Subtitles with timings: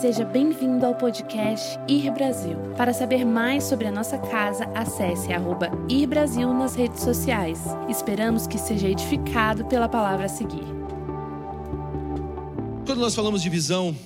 [0.00, 2.58] Seja bem-vindo ao podcast Ir Brasil.
[2.76, 7.60] Para saber mais sobre a nossa casa, acesse arroba Ir Brasil nas redes sociais.
[7.88, 10.66] Esperamos que seja edificado pela palavra a seguir.
[12.84, 13.96] Quando nós falamos de visão,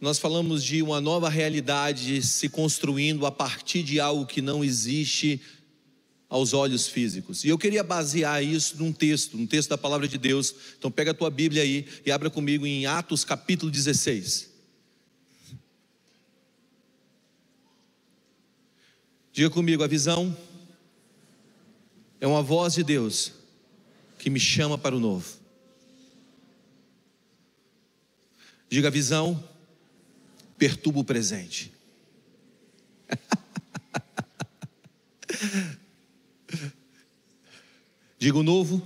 [0.00, 5.42] nós falamos de uma nova realidade se construindo a partir de algo que não existe
[6.26, 7.44] aos olhos físicos.
[7.44, 10.54] E eu queria basear isso num texto, num texto da palavra de Deus.
[10.78, 14.47] Então pega a tua Bíblia aí e abra comigo em Atos capítulo 16.
[19.38, 20.36] Diga comigo, a visão
[22.20, 23.32] é uma voz de Deus
[24.18, 25.38] que me chama para o novo.
[28.68, 29.48] Diga, a visão
[30.58, 31.72] perturba o presente.
[38.18, 38.84] Diga o novo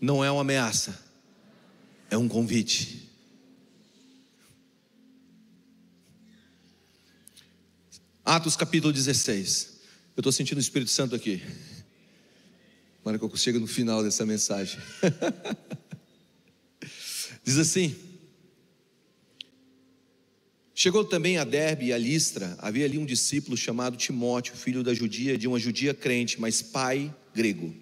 [0.00, 1.00] não é uma ameaça,
[2.10, 3.07] é um convite.
[8.28, 9.78] Atos capítulo 16.
[10.14, 11.42] Eu estou sentindo o Espírito Santo aqui.
[13.00, 14.78] Agora que eu no final dessa mensagem.
[17.42, 17.96] Diz assim:
[20.74, 24.92] Chegou também a Derbe e a Listra, havia ali um discípulo chamado Timóteo, filho da
[24.92, 27.74] judia, de uma judia crente, mas pai grego.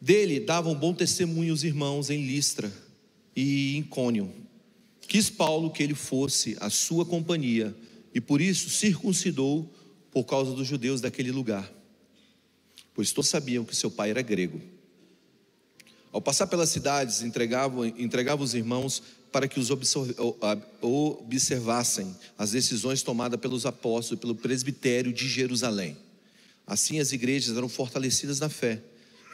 [0.00, 2.72] Dele davam bom testemunho os irmãos em Listra
[3.36, 4.48] e em.
[5.10, 7.74] Quis Paulo que ele fosse a sua companhia
[8.14, 9.68] e por isso circuncidou
[10.12, 11.68] por causa dos judeus daquele lugar,
[12.94, 14.60] pois todos sabiam que seu pai era grego.
[16.12, 19.68] Ao passar pelas cidades, entregava, entregava os irmãos para que os
[20.70, 25.96] observassem as decisões tomadas pelos apóstolos e pelo presbitério de Jerusalém.
[26.64, 28.80] Assim as igrejas eram fortalecidas na fé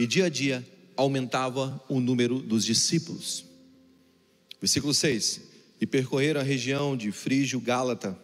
[0.01, 0.67] e dia a dia
[0.97, 3.45] aumentava o número dos discípulos.
[4.59, 8.19] Versículo 6: E percorreram a região de Frígio, Gálata,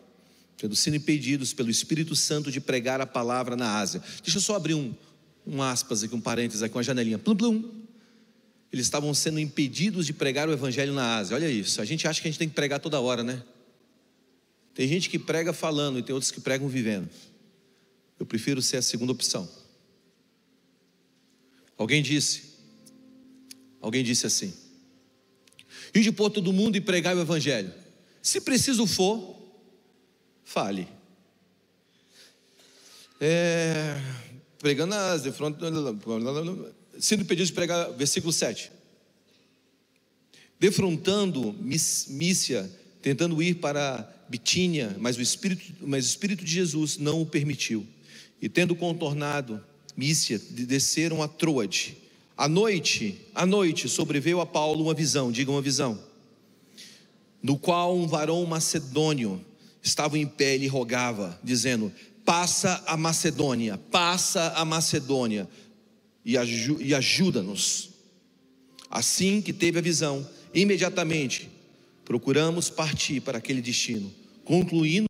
[0.56, 4.02] tendo sido impedidos pelo Espírito Santo de pregar a palavra na Ásia.
[4.22, 4.94] Deixa eu só abrir um,
[5.46, 7.18] um aspas aqui, um parênteses aqui, uma janelinha.
[7.18, 7.82] Plum, plum.
[8.72, 11.36] Eles estavam sendo impedidos de pregar o evangelho na Ásia.
[11.36, 11.80] Olha isso.
[11.82, 13.42] A gente acha que a gente tem que pregar toda hora, né?
[14.74, 17.08] Tem gente que prega falando e tem outros que pregam vivendo.
[18.18, 19.48] Eu prefiro ser a segunda opção.
[21.76, 22.44] Alguém disse,
[23.80, 24.54] alguém disse assim:
[26.00, 27.72] de por todo mundo e pregar o Evangelho.
[28.22, 29.36] Se preciso for,
[30.44, 30.88] fale.
[33.20, 34.00] É,
[34.58, 35.32] pregando as de
[36.98, 38.70] sendo pedido de pregar, versículo 7.
[40.58, 42.70] Defrontando Mícia,
[43.00, 47.86] tentando ir para Bitínia, mas o Espírito, mas o Espírito de Jesus não o permitiu.
[48.40, 49.62] E tendo contornado
[49.96, 51.96] Mícia, desceram a Troade.
[52.36, 55.98] À noite, à noite, sobreveio a Paulo uma visão, diga uma visão,
[57.42, 59.44] no qual um varão macedônio
[59.82, 61.92] estava em pé e rogava, dizendo:
[62.24, 65.48] Passa a Macedônia, passa a Macedônia
[66.24, 66.34] e,
[66.80, 67.90] e ajuda-nos.
[68.90, 71.50] Assim que teve a visão, imediatamente
[72.04, 74.12] procuramos partir para aquele destino,
[74.44, 75.06] concluindo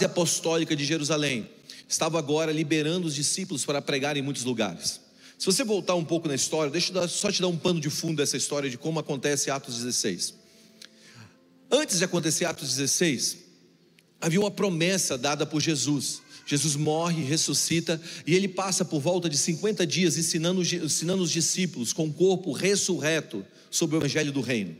[0.00, 1.48] a apostólica de Jerusalém
[1.90, 5.00] estava agora liberando os discípulos para pregar em muitos lugares.
[5.40, 7.88] Se você voltar um pouco na história, deixa eu só te dar um pano de
[7.88, 10.34] fundo dessa história de como acontece Atos 16.
[11.70, 13.38] Antes de acontecer Atos 16,
[14.20, 16.20] havia uma promessa dada por Jesus.
[16.44, 21.94] Jesus morre, ressuscita e ele passa por volta de 50 dias ensinando, ensinando os discípulos
[21.94, 24.76] com o corpo ressurreto sobre o evangelho do reino.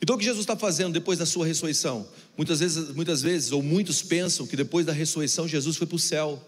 [0.00, 2.08] Então o que Jesus está fazendo depois da sua ressurreição?
[2.38, 5.98] Muitas vezes, muitas vezes, ou muitos pensam que depois da ressurreição Jesus foi para o
[5.98, 6.42] céu.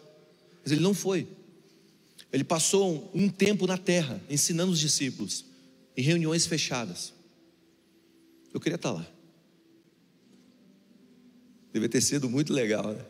[0.64, 1.28] Mas ele não foi.
[2.32, 5.44] Ele passou um tempo na terra, ensinando os discípulos,
[5.96, 7.12] em reuniões fechadas.
[8.52, 9.06] Eu queria estar lá.
[11.72, 13.04] Deve ter sido muito legal, né?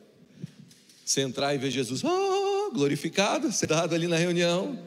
[1.04, 4.78] Você entrar e ver Jesus, oh, glorificado, sentado ali na reunião.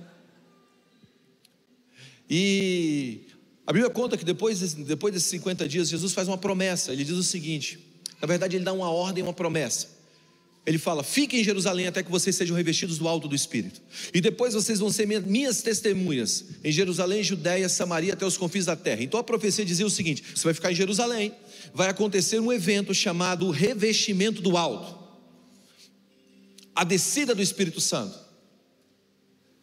[2.30, 3.22] E
[3.68, 6.94] a Bíblia conta que depois, depois desses 50 dias, Jesus faz uma promessa.
[6.94, 7.80] Ele diz o seguinte:
[8.22, 9.90] na verdade, ele dá uma ordem, uma promessa.
[10.66, 13.82] Ele fala: Fiquem em Jerusalém até que vocês sejam revestidos do alto do Espírito.
[14.14, 18.76] E depois vocês vão ser minhas testemunhas em Jerusalém, Judéia, Samaria, até os confins da
[18.76, 19.04] terra.
[19.04, 21.34] Então a profecia dizia o seguinte: Você vai ficar em Jerusalém,
[21.74, 25.04] vai acontecer um evento chamado revestimento do alto
[26.76, 28.22] a descida do Espírito Santo.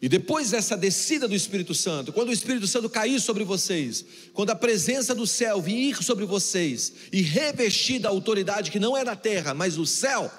[0.01, 4.03] E depois dessa descida do Espírito Santo, quando o Espírito Santo cair sobre vocês,
[4.33, 9.03] quando a presença do céu vir sobre vocês e revestir da autoridade que não é
[9.03, 10.31] da terra, mas do céu,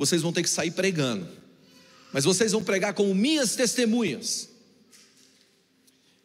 [0.00, 1.28] vocês vão ter que sair pregando.
[2.10, 4.48] Mas vocês vão pregar como minhas testemunhas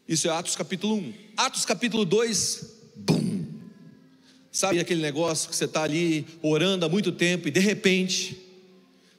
[0.07, 1.13] Isso é Atos capítulo 1.
[1.35, 3.43] Atos capítulo 2, bum.
[4.49, 8.41] Sabe aquele negócio que você está ali orando há muito tempo e de repente,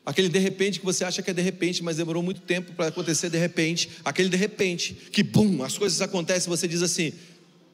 [0.07, 2.87] aquele de repente que você acha que é de repente, mas demorou muito tempo para
[2.87, 7.13] acontecer de repente, aquele de repente que bum, as coisas acontecem, você diz assim: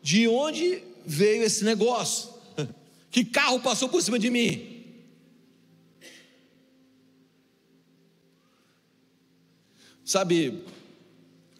[0.03, 2.29] de onde veio esse negócio?
[3.13, 4.72] Que carro passou por cima de mim?
[10.13, 10.63] Sabe,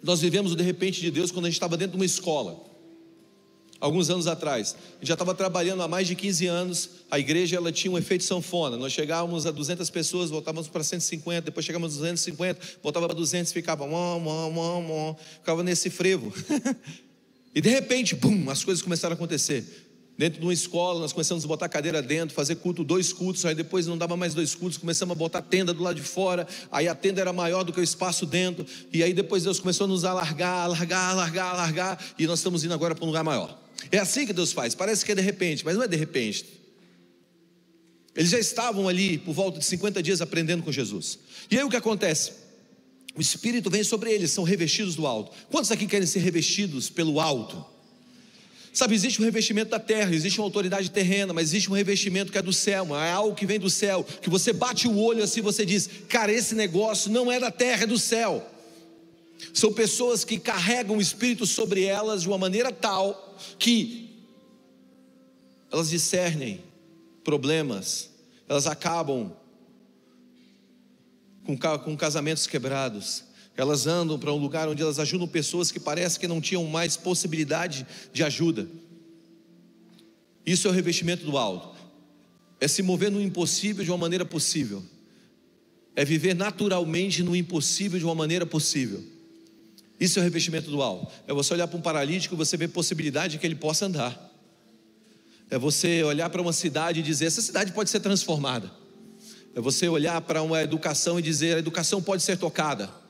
[0.03, 2.63] nós vivemos o de repente de Deus quando a gente estava dentro de uma escola.
[3.81, 6.91] Alguns anos atrás, a gente já estava trabalhando há mais de 15 anos.
[7.11, 8.77] A igreja ela tinha um efeito sanfona.
[8.77, 13.51] Nós chegávamos a 200 pessoas, voltávamos para 150, depois chegávamos a 250, voltava para 200,
[13.55, 16.31] ficava mó, mó, mó, mó, ficava nesse frevo.
[17.57, 19.65] e de repente, pum, as coisas começaram a acontecer.
[20.23, 23.57] Dentro de uma escola, nós começamos a botar cadeira dentro, fazer culto, dois cultos, aí
[23.57, 26.87] depois não dava mais dois cultos, começamos a botar tenda do lado de fora, aí
[26.87, 29.89] a tenda era maior do que o espaço dentro, e aí depois Deus começou a
[29.89, 33.61] nos alargar, alargar, alargar, alargar, e nós estamos indo agora para um lugar maior.
[33.91, 36.47] É assim que Deus faz, parece que é de repente, mas não é de repente.
[38.15, 41.19] Eles já estavam ali por volta de 50 dias aprendendo com Jesus.
[41.51, 42.31] E aí o que acontece?
[43.17, 45.33] O Espírito vem sobre eles, são revestidos do alto.
[45.51, 47.72] Quantos aqui querem ser revestidos pelo alto?
[48.73, 52.39] Sabe, existe um revestimento da terra, existe uma autoridade terrena, mas existe um revestimento que
[52.39, 55.43] é do céu, é algo que vem do céu, que você bate o olho assim,
[55.43, 58.49] você diz, cara, esse negócio não é da terra, é do céu.
[59.53, 64.11] São pessoas que carregam o Espírito sobre elas de uma maneira tal que
[65.71, 66.63] elas discernem
[67.23, 68.11] problemas,
[68.49, 69.33] elas acabam
[71.45, 73.25] com, com casamentos quebrados,
[73.57, 76.97] elas andam para um lugar onde elas ajudam pessoas que parece que não tinham mais
[76.97, 78.67] possibilidade de ajuda.
[80.45, 81.77] Isso é o revestimento do alto.
[82.59, 84.83] É se mover no impossível de uma maneira possível.
[85.95, 89.03] É viver naturalmente no impossível de uma maneira possível.
[90.01, 91.13] Isso é o revestimento do alto.
[91.29, 94.31] É você olhar para um paralítico e você ver possibilidade de que ele possa andar.
[95.51, 98.73] É você olhar para uma cidade e dizer: essa cidade pode ser transformada.
[99.55, 103.02] É você olhar para uma educação e dizer: a educação pode ser tocada.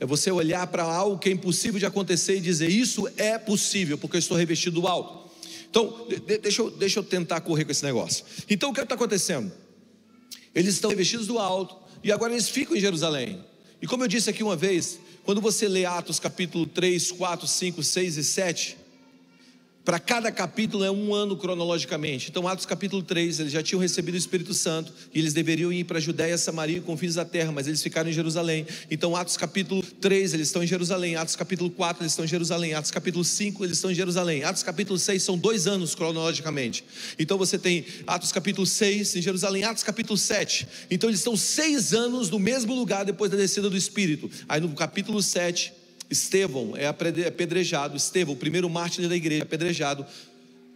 [0.00, 3.96] É você olhar para algo que é impossível de acontecer e dizer: Isso é possível,
[3.96, 5.30] porque eu estou revestido do alto.
[5.70, 6.06] Então,
[6.42, 8.24] deixa eu, deixa eu tentar correr com esse negócio.
[8.50, 9.50] Então, o que está acontecendo?
[10.54, 13.42] Eles estão revestidos do alto e agora eles ficam em Jerusalém.
[13.80, 17.82] E como eu disse aqui uma vez, quando você lê Atos capítulo 3, 4, 5,
[17.82, 18.76] 6 e 7,
[19.84, 22.30] para cada capítulo é um ano cronologicamente.
[22.30, 25.84] Então, Atos capítulo 3, eles já tinham recebido o Espírito Santo e eles deveriam ir
[25.84, 28.64] para a Judéia, Samaria e confins da terra, mas eles ficaram em Jerusalém.
[28.90, 31.16] Então, Atos capítulo 3, eles estão em Jerusalém.
[31.16, 32.74] Atos capítulo 4, eles estão em Jerusalém.
[32.74, 34.44] Atos capítulo 5, eles estão em Jerusalém.
[34.44, 36.84] Atos capítulo 6 são dois anos cronologicamente.
[37.18, 40.68] Então, você tem Atos capítulo 6 em Jerusalém, Atos capítulo 7.
[40.92, 44.30] Então, eles estão seis anos no mesmo lugar depois da descida do Espírito.
[44.48, 45.81] Aí, no capítulo 7,
[46.12, 50.06] Estevão é apedrejado, Estevão, o primeiro mártir da igreja, apedrejado.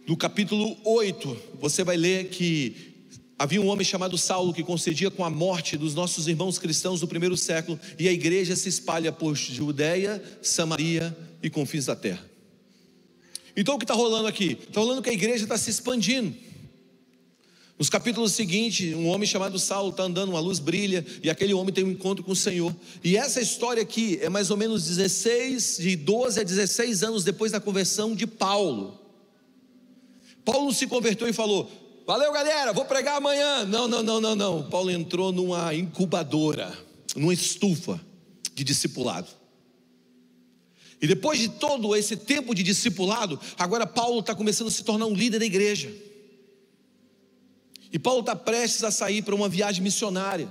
[0.07, 2.95] No capítulo 8, você vai ler que
[3.37, 7.07] havia um homem chamado Saulo que concedia com a morte dos nossos irmãos cristãos do
[7.07, 12.25] primeiro século, e a igreja se espalha por Judeia, Samaria e confins da terra.
[13.55, 14.57] Então o que está rolando aqui?
[14.67, 16.35] Está rolando que a igreja está se expandindo.
[17.77, 21.71] Nos capítulos seguintes, um homem chamado Saulo está andando, uma luz brilha, e aquele homem
[21.71, 22.75] tem um encontro com o Senhor.
[23.03, 27.51] E essa história aqui é mais ou menos 16, de 12 a 16 anos depois
[27.51, 28.99] da conversão de Paulo.
[30.43, 31.69] Paulo se converteu e falou:
[32.07, 33.63] Valeu, galera, vou pregar amanhã.
[33.65, 34.63] Não, não, não, não, não.
[34.69, 36.75] Paulo entrou numa incubadora,
[37.15, 38.01] numa estufa
[38.55, 39.27] de discipulado.
[40.99, 45.05] E depois de todo esse tempo de discipulado, agora Paulo está começando a se tornar
[45.05, 46.06] um líder da igreja.
[47.91, 50.45] E Paulo está prestes a sair para uma viagem missionária.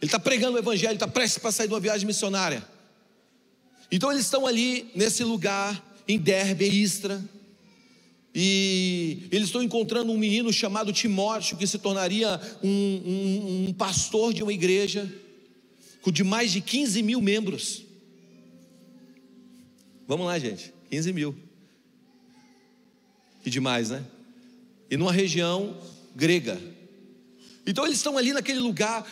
[0.00, 2.66] Ele está pregando o Evangelho, está prestes para sair de uma viagem missionária.
[3.92, 7.22] Então eles estão ali nesse lugar, em Derbe, Istra.
[8.34, 14.32] E eles estão encontrando um menino chamado Timóteo, que se tornaria um, um, um pastor
[14.32, 15.12] de uma igreja,
[16.12, 17.82] de mais de 15 mil membros.
[20.06, 21.36] Vamos lá, gente, 15 mil.
[23.44, 24.04] E demais, né?
[24.90, 25.76] E numa região
[26.14, 26.60] grega.
[27.70, 29.06] Então eles estão ali naquele lugar,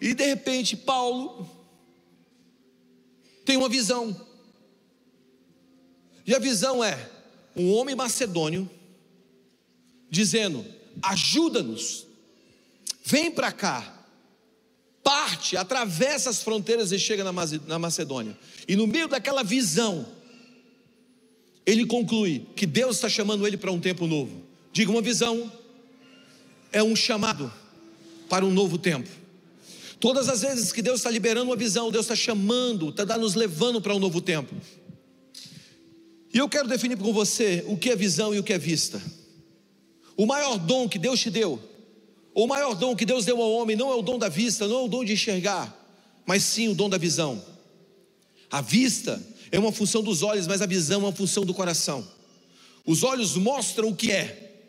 [0.00, 1.48] e de repente Paulo
[3.44, 4.20] tem uma visão.
[6.26, 7.08] E a visão é
[7.54, 8.68] um homem macedônio
[10.10, 10.66] dizendo:
[11.00, 12.04] ajuda-nos,
[13.04, 14.04] vem para cá,
[15.00, 18.36] parte, atravessa as fronteiras e chega na Macedônia.
[18.66, 20.04] E no meio daquela visão,
[21.64, 24.42] ele conclui que Deus está chamando ele para um tempo novo.
[24.72, 25.52] Diga uma visão,
[26.72, 27.52] é um chamado
[28.28, 29.08] para um novo tempo.
[30.00, 33.80] Todas as vezes que Deus está liberando uma visão, Deus está chamando, está nos levando
[33.80, 34.54] para um novo tempo.
[36.32, 39.02] E eu quero definir com você o que é visão e o que é vista.
[40.16, 41.60] O maior dom que Deus te deu,
[42.34, 44.80] o maior dom que Deus deu ao homem, não é o dom da vista, não
[44.80, 45.74] é o dom de enxergar,
[46.26, 47.42] mas sim o dom da visão.
[48.50, 49.20] A vista
[49.50, 52.06] é uma função dos olhos, mas a visão é uma função do coração.
[52.86, 54.60] Os olhos mostram o que é,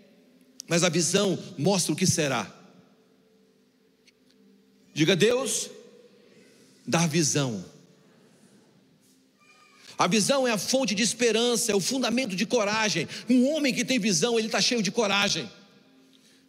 [0.68, 2.59] mas a visão mostra o que será.
[5.00, 5.70] Diga Deus,
[6.86, 7.64] dá visão.
[9.98, 13.08] A visão é a fonte de esperança, é o fundamento de coragem.
[13.30, 15.50] Um homem que tem visão, ele está cheio de coragem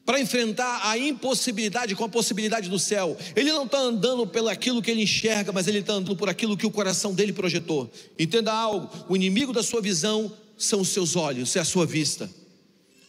[0.04, 3.16] para enfrentar a impossibilidade com a possibilidade do céu.
[3.36, 6.56] Ele não está andando pelo aquilo que ele enxerga, mas ele está andando por aquilo
[6.56, 7.88] que o coração dele projetou.
[8.18, 12.28] Entenda algo: o inimigo da sua visão são os seus olhos, é a sua vista.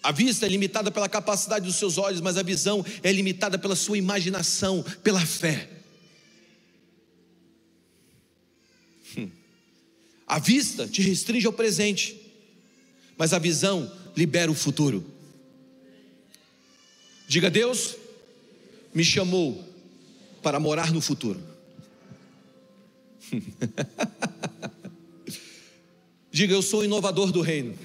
[0.03, 3.75] A vista é limitada pela capacidade dos seus olhos, mas a visão é limitada pela
[3.75, 5.69] sua imaginação, pela fé.
[9.17, 9.29] Hum.
[10.25, 12.19] A vista te restringe ao presente,
[13.15, 15.05] mas a visão libera o futuro.
[17.27, 17.95] Diga Deus,
[18.93, 19.63] me chamou
[20.41, 21.39] para morar no futuro.
[26.31, 27.77] Diga, eu sou o inovador do reino.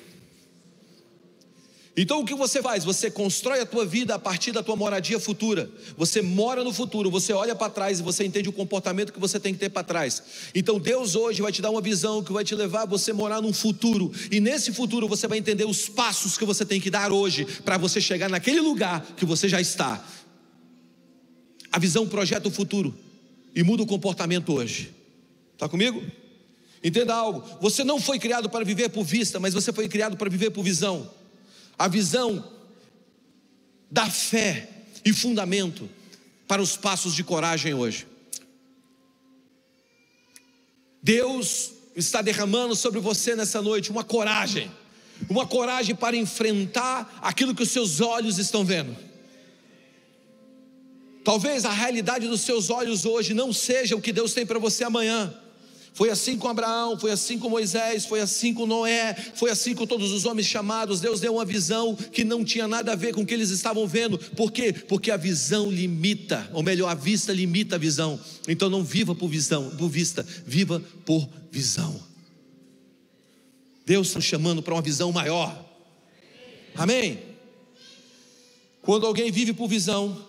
[1.96, 2.84] Então o que você faz?
[2.84, 5.70] Você constrói a tua vida a partir da tua moradia futura.
[5.96, 9.40] Você mora no futuro, você olha para trás e você entende o comportamento que você
[9.40, 10.22] tem que ter para trás.
[10.54, 13.40] Então Deus hoje vai te dar uma visão que vai te levar a você morar
[13.40, 14.12] num futuro.
[14.30, 17.78] E nesse futuro você vai entender os passos que você tem que dar hoje para
[17.78, 20.06] você chegar naquele lugar que você já está.
[21.72, 22.94] A visão projeta o futuro
[23.54, 24.94] e muda o comportamento hoje.
[25.54, 26.02] Está comigo?
[26.84, 27.42] Entenda algo.
[27.62, 30.62] Você não foi criado para viver por vista, mas você foi criado para viver por
[30.62, 31.10] visão
[31.78, 32.52] a visão
[33.90, 34.68] da fé
[35.04, 35.88] e fundamento
[36.48, 38.06] para os passos de coragem hoje.
[41.02, 44.70] Deus está derramando sobre você nessa noite uma coragem,
[45.28, 48.96] uma coragem para enfrentar aquilo que os seus olhos estão vendo.
[51.24, 54.84] Talvez a realidade dos seus olhos hoje não seja o que Deus tem para você
[54.84, 55.34] amanhã.
[55.96, 59.86] Foi assim com Abraão, foi assim com Moisés, foi assim com Noé, foi assim com
[59.86, 61.00] todos os homens chamados.
[61.00, 63.88] Deus deu uma visão que não tinha nada a ver com o que eles estavam
[63.88, 64.18] vendo.
[64.18, 64.74] Por quê?
[64.74, 68.20] Porque a visão limita, ou melhor, a vista limita a visão.
[68.46, 71.98] Então não viva por visão, por vista, viva por visão.
[73.86, 75.64] Deus está chamando para uma visão maior.
[76.74, 77.20] Amém?
[78.82, 80.26] Quando alguém vive por visão,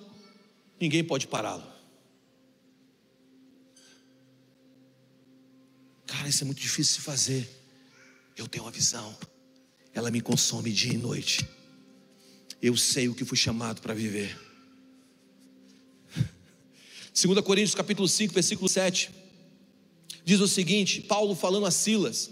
[0.79, 1.76] ninguém pode pará-lo.
[6.07, 7.47] Cara, isso é muito difícil de fazer.
[8.37, 9.15] Eu tenho uma visão,
[9.93, 11.45] ela me consome dia e noite.
[12.61, 14.35] Eu sei o que fui chamado para viver.
[17.13, 19.11] 2 Coríntios capítulo 5, versículo 7.
[20.23, 22.29] Diz o seguinte, Paulo falando a Silas,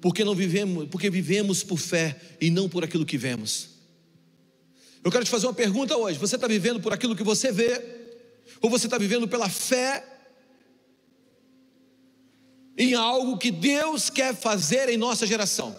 [0.00, 3.70] porque não vivemos, porque vivemos por fé e não por aquilo que vemos.
[5.02, 7.82] Eu quero te fazer uma pergunta hoje: você está vivendo por aquilo que você vê,
[8.60, 10.19] ou você está vivendo pela fé
[12.80, 15.78] em algo que Deus quer fazer em nossa geração.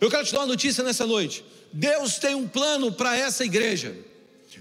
[0.00, 1.44] Eu quero te dar uma notícia nessa noite.
[1.70, 3.94] Deus tem um plano para essa igreja.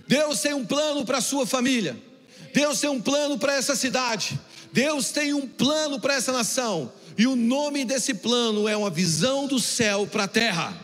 [0.05, 1.95] Deus tem um plano para a sua família.
[2.53, 4.37] Deus tem um plano para essa cidade.
[4.73, 6.91] Deus tem um plano para essa nação.
[7.17, 10.77] E o nome desse plano é uma visão do céu para a terra.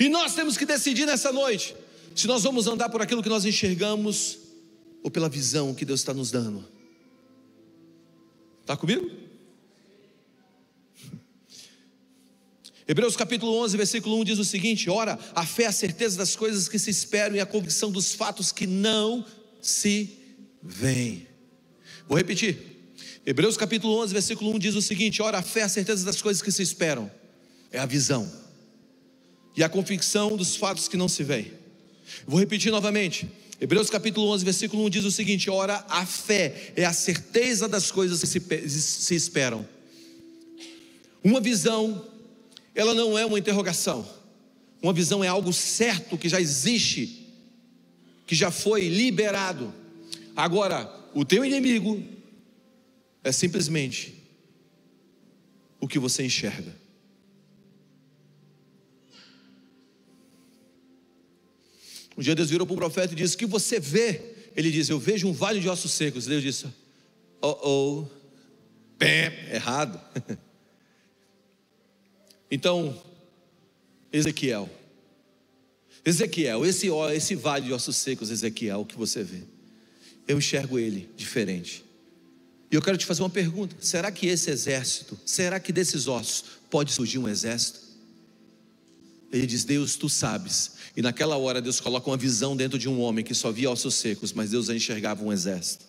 [0.00, 1.76] E nós temos que decidir nessa noite
[2.14, 4.38] se nós vamos andar por aquilo que nós enxergamos
[5.02, 6.72] ou pela visão que Deus está nos dando.
[8.64, 9.10] Está comigo?
[12.88, 16.34] Hebreus capítulo 11, versículo 1 diz o seguinte: Ora, a fé é a certeza das
[16.34, 19.22] coisas que se esperam e a convicção dos fatos que não
[19.60, 20.18] se
[20.62, 21.26] veem.
[22.08, 22.56] Vou repetir.
[23.26, 26.22] Hebreus capítulo 11, versículo 1 diz o seguinte: Ora, a fé é a certeza das
[26.22, 27.10] coisas que se esperam,
[27.70, 28.32] é a visão,
[29.54, 31.52] e a convicção dos fatos que não se veem.
[32.26, 33.30] Vou repetir novamente.
[33.64, 37.90] Hebreus capítulo 11, versículo 1 diz o seguinte: Ora, a fé é a certeza das
[37.90, 39.66] coisas que se, se esperam.
[41.24, 42.06] Uma visão,
[42.74, 44.06] ela não é uma interrogação.
[44.82, 47.26] Uma visão é algo certo que já existe,
[48.26, 49.72] que já foi liberado.
[50.36, 52.04] Agora, o teu inimigo
[53.22, 54.14] é simplesmente
[55.80, 56.76] o que você enxerga.
[62.16, 64.20] Um dia Deus virou para o profeta e disse: O que você vê?
[64.56, 66.26] Ele disse: Eu vejo um vale de ossos secos.
[66.26, 66.66] Deus disse:
[67.42, 68.06] Oh, oh,
[68.98, 70.00] pé, errado.
[72.50, 73.02] então,
[74.12, 74.70] Ezequiel,
[76.04, 79.42] Ezequiel, esse, esse vale de ossos secos, Ezequiel, que você vê,
[80.28, 81.84] eu enxergo ele diferente.
[82.70, 86.44] E eu quero te fazer uma pergunta: será que esse exército, será que desses ossos
[86.70, 87.83] pode surgir um exército?
[89.34, 90.74] Ele diz: Deus, tu sabes.
[90.96, 93.96] E naquela hora Deus coloca uma visão dentro de um homem que só via ossos
[93.96, 95.84] secos, mas Deus enxergava um exército.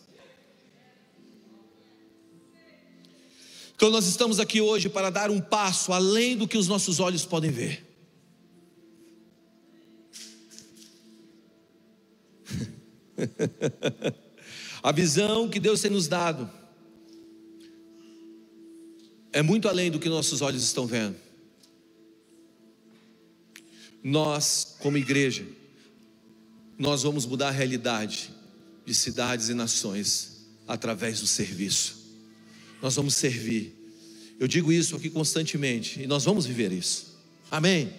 [3.76, 7.24] Então nós estamos aqui hoje para dar um passo além do que os nossos olhos
[7.24, 7.86] podem ver.
[14.82, 16.50] A visão que Deus tem nos dado
[19.32, 21.25] é muito além do que nossos olhos estão vendo.
[24.08, 25.44] Nós, como igreja,
[26.78, 28.30] nós vamos mudar a realidade
[28.86, 32.06] de cidades e nações através do serviço.
[32.84, 33.74] Nós vamos servir.
[34.40, 37.18] Eu digo isso aqui constantemente e nós vamos viver isso.
[37.50, 37.92] Amém.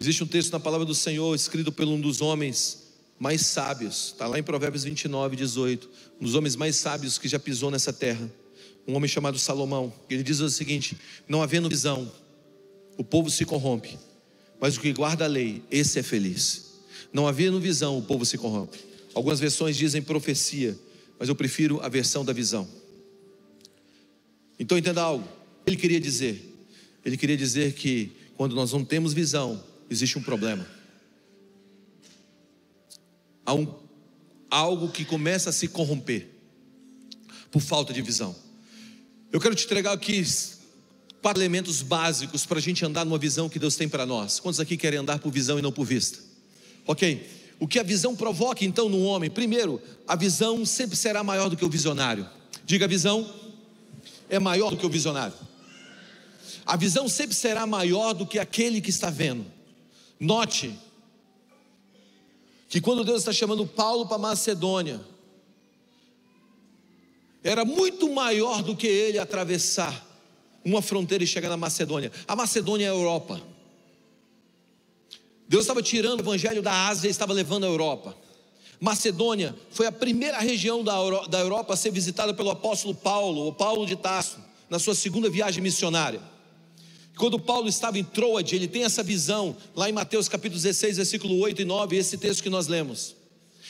[0.00, 4.26] Existe um texto na palavra do Senhor escrito por um dos homens mais sábios, está
[4.26, 5.90] lá em Provérbios 29, 18.
[6.18, 8.32] Um dos homens mais sábios que já pisou nessa terra,
[8.88, 9.92] um homem chamado Salomão.
[10.08, 10.96] Ele diz o seguinte:
[11.28, 12.10] Não havendo visão,
[12.96, 13.98] o povo se corrompe,
[14.60, 16.74] mas o que guarda a lei, esse é feliz.
[17.12, 18.78] Não havendo visão, o povo se corrompe.
[19.14, 20.78] Algumas versões dizem profecia,
[21.18, 22.68] mas eu prefiro a versão da visão.
[24.58, 25.26] Então entenda algo.
[25.66, 26.54] Ele queria dizer,
[27.04, 30.66] ele queria dizer que quando nós não temos visão, existe um problema
[33.46, 33.72] a um,
[34.50, 36.28] algo que começa a se corromper
[37.50, 38.34] por falta de visão.
[39.32, 40.16] Eu quero te entregar aqui
[41.26, 44.38] quatro elementos básicos para a gente andar numa visão que Deus tem para nós.
[44.38, 46.20] Quantos aqui querem andar por visão e não por vista?
[46.86, 47.28] Ok.
[47.58, 49.28] O que a visão provoca então no homem?
[49.28, 52.30] Primeiro, a visão sempre será maior do que o visionário.
[52.64, 53.28] Diga, a visão
[54.30, 55.34] é maior do que o visionário.
[56.64, 59.44] A visão sempre será maior do que aquele que está vendo.
[60.20, 60.78] Note
[62.68, 65.00] que quando Deus está chamando Paulo para Macedônia,
[67.42, 70.05] era muito maior do que ele atravessar
[70.66, 72.10] uma fronteira e chegar na Macedônia.
[72.26, 73.40] A Macedônia é a Europa.
[75.48, 78.16] Deus estava tirando o evangelho da Ásia e estava levando a Europa.
[78.80, 83.86] Macedônia foi a primeira região da Europa a ser visitada pelo apóstolo Paulo, o Paulo
[83.86, 86.20] de Tarso, na sua segunda viagem missionária.
[87.16, 91.38] Quando Paulo estava em Troade, ele tem essa visão, lá em Mateus capítulo 16, versículo
[91.38, 93.14] 8 e 9, esse texto que nós lemos.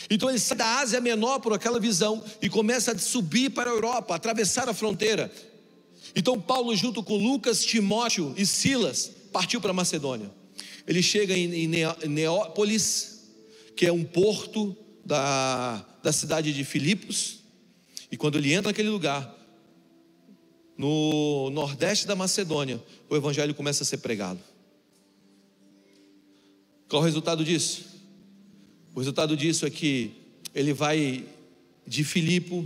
[0.09, 3.75] Então ele sai da Ásia Menor por aquela visão e começa a subir para a
[3.75, 5.31] Europa, atravessar a fronteira.
[6.17, 10.31] Então Paulo, junto com Lucas, Timóteo e Silas, partiu para Macedônia.
[10.87, 11.69] Ele chega em
[12.09, 13.29] Neópolis,
[13.77, 14.75] que é um porto
[15.05, 17.41] da, da cidade de Filipos,
[18.11, 19.35] e quando ele entra naquele lugar,
[20.79, 24.41] no nordeste da Macedônia, o evangelho começa a ser pregado.
[26.89, 27.85] Qual o resultado disso?
[28.95, 30.13] O resultado disso é que
[30.55, 31.27] ele vai
[31.87, 32.65] de Filipo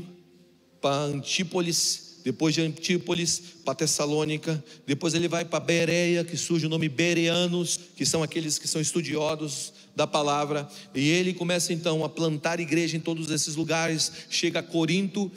[0.80, 6.68] para Antípolis, depois de Antípolis para Tessalônica, depois ele vai para Bereia, que surge o
[6.68, 12.08] nome Bereanos, que são aqueles que são estudiosos da palavra, e ele começa então a
[12.08, 15.30] plantar igreja em todos esses lugares, chega a Corinto,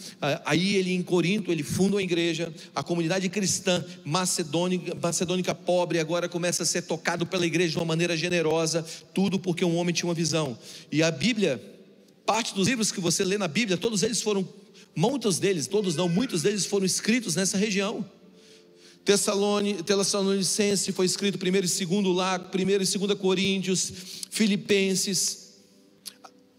[0.45, 6.29] aí ele em Corinto, ele funda uma igreja, a comunidade cristã macedônica, macedônica pobre agora
[6.29, 10.07] começa a ser tocado pela igreja de uma maneira generosa, tudo porque um homem tinha
[10.07, 10.57] uma visão.
[10.91, 11.61] E a Bíblia,
[12.25, 14.47] parte dos livros que você lê na Bíblia, todos eles foram
[14.95, 18.05] Muitos deles, todos não, muitos deles foram escritos nessa região.
[19.03, 23.91] Tessalonicense foi escrito primeiro e segundo lá, primeiro e segunda Coríntios,
[24.29, 25.53] Filipenses,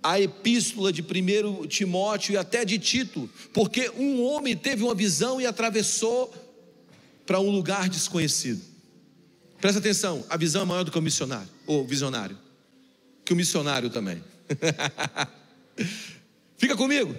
[0.03, 5.41] a epístola de primeiro Timóteo e até de Tito, porque um homem teve uma visão
[5.41, 6.33] e atravessou
[7.25, 8.61] para um lugar desconhecido.
[9.59, 12.37] Presta atenção, a visão é maior do que o missionário, ou visionário,
[13.25, 14.23] que o missionário também.
[16.59, 17.17] Fica comigo.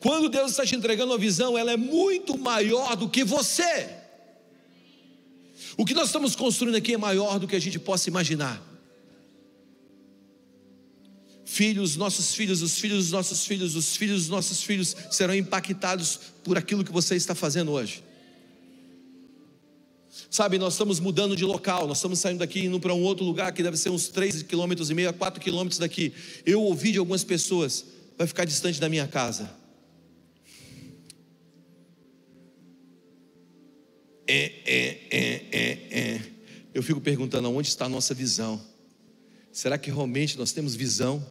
[0.00, 3.88] Quando Deus está te entregando uma visão, ela é muito maior do que você.
[5.76, 8.62] O que nós estamos construindo aqui é maior do que a gente possa imaginar.
[11.44, 16.20] Filhos, nossos filhos, os filhos dos nossos filhos, os filhos dos nossos filhos serão impactados
[16.44, 18.04] por aquilo que você está fazendo hoje.
[20.30, 23.50] Sabe, nós estamos mudando de local, nós estamos saindo daqui indo para um outro lugar
[23.52, 24.72] que deve ser uns 3 km
[25.08, 26.12] a 4 quilômetros daqui.
[26.44, 27.84] Eu ouvi de algumas pessoas,
[28.16, 29.50] vai ficar distante da minha casa.
[34.28, 36.20] É, é, é, é, é.
[36.74, 38.62] Eu fico perguntando aonde está a nossa visão.
[39.50, 41.26] Será que realmente nós temos visão?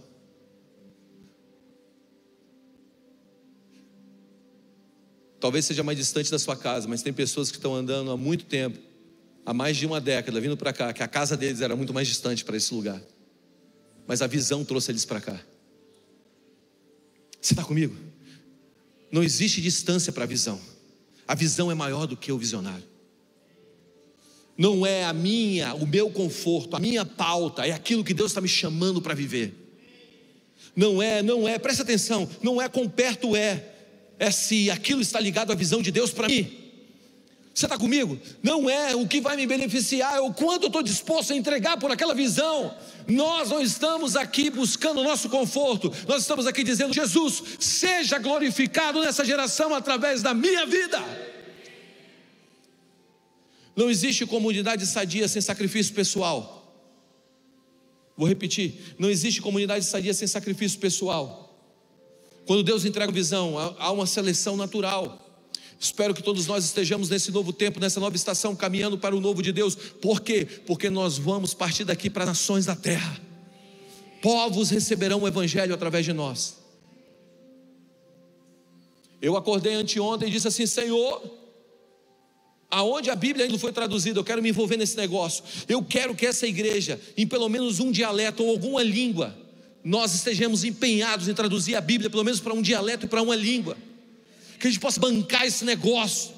[5.40, 8.46] Talvez seja mais distante da sua casa, mas tem pessoas que estão andando há muito
[8.46, 8.80] tempo,
[9.46, 12.08] há mais de uma década, vindo para cá, que a casa deles era muito mais
[12.08, 13.02] distante para esse lugar.
[14.08, 15.40] Mas a visão trouxe eles para cá.
[17.40, 17.96] Você está comigo?
[19.12, 20.60] Não existe distância para a visão.
[21.28, 22.84] A visão é maior do que o visionário.
[24.58, 28.42] Não é a minha, o meu conforto, a minha pauta, é aquilo que Deus está
[28.42, 29.54] me chamando para viver.
[30.76, 33.64] Não é, não é, presta atenção, não é com perto é,
[34.18, 36.57] é se aquilo está ligado à visão de Deus para mim.
[37.58, 38.20] Você está comigo?
[38.44, 41.76] Não é o que vai me beneficiar, é o quanto eu estou disposto a entregar
[41.80, 42.78] por aquela visão.
[43.08, 49.02] Nós não estamos aqui buscando o nosso conforto, nós estamos aqui dizendo: Jesus, seja glorificado
[49.02, 51.04] nessa geração através da minha vida.
[53.76, 56.72] Não existe comunidade sadia sem sacrifício pessoal.
[58.16, 61.60] Vou repetir: não existe comunidade sadia sem sacrifício pessoal.
[62.46, 65.27] Quando Deus entrega visão, há uma seleção natural.
[65.80, 69.44] Espero que todos nós estejamos nesse novo tempo, nessa nova estação, caminhando para o novo
[69.44, 69.76] de Deus.
[69.76, 70.46] Por quê?
[70.66, 73.22] Porque nós vamos partir daqui para nações da terra.
[74.22, 76.58] Povos receberão o Evangelho através de nós.
[79.22, 81.22] Eu acordei anteontem e disse assim: Senhor,
[82.72, 85.44] aonde a Bíblia ainda foi traduzida, eu quero me envolver nesse negócio.
[85.68, 89.36] Eu quero que essa igreja, em pelo menos um dialeto ou alguma língua,
[89.84, 93.36] nós estejamos empenhados em traduzir a Bíblia, pelo menos para um dialeto e para uma
[93.36, 93.78] língua
[94.60, 96.32] que a gente possa bancar esse negócio,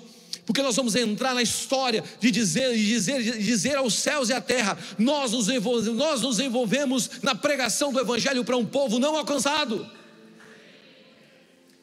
[0.46, 4.34] porque nós vamos entrar na história de dizer, de dizer, de dizer aos céus e
[4.34, 5.48] à terra: nós nos,
[5.96, 9.88] nós nos envolvemos na pregação do Evangelho para um povo não alcançado,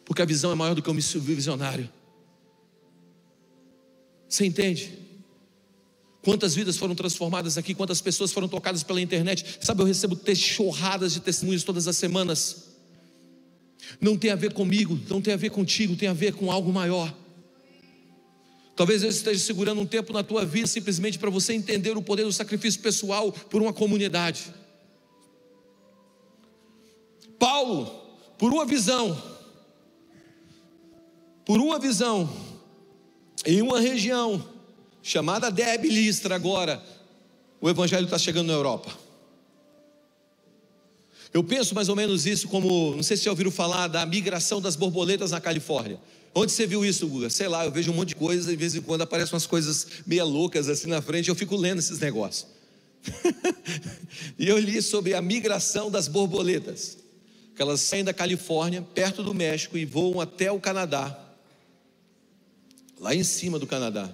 [0.05, 1.89] porque a visão é maior do que o visionário.
[4.29, 5.07] Você entende?
[6.27, 9.59] Quantas vidas foram transformadas aqui, quantas pessoas foram tocadas pela internet.
[9.61, 12.66] Sabe, eu recebo chorradas de testemunhos todas as semanas.
[14.01, 16.73] Não tem a ver comigo, não tem a ver contigo, tem a ver com algo
[16.73, 17.15] maior.
[18.77, 22.25] Talvez eu esteja segurando um tempo na tua vida simplesmente para você entender o poder
[22.25, 24.53] do sacrifício pessoal por uma comunidade.
[27.39, 27.87] Paulo,
[28.39, 29.21] por uma visão,
[31.45, 32.29] por uma visão,
[33.47, 34.47] em uma região
[35.03, 36.83] chamada Debilistra agora,
[37.61, 39.06] o evangelho está chegando na Europa.
[41.33, 44.61] Eu penso mais ou menos isso como, não sei se já ouviram falar da migração
[44.61, 46.01] das borboletas na Califórnia.
[46.35, 47.31] Onde você viu isso, Guga?
[47.31, 49.87] Sei lá, eu vejo um monte de coisa, de vez em quando aparecem umas coisas
[50.07, 52.47] meia loucas assim na frente, eu fico lendo esses negócios.
[54.39, 56.99] e eu li sobre a migração das borboletas.
[57.55, 61.19] Que elas saem da Califórnia, perto do México, e voam até o Canadá.
[63.01, 64.13] Lá em cima do Canadá.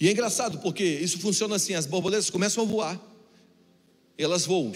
[0.00, 3.07] E é engraçado porque isso funciona assim: as borboletas começam a voar
[4.24, 4.72] elas voam,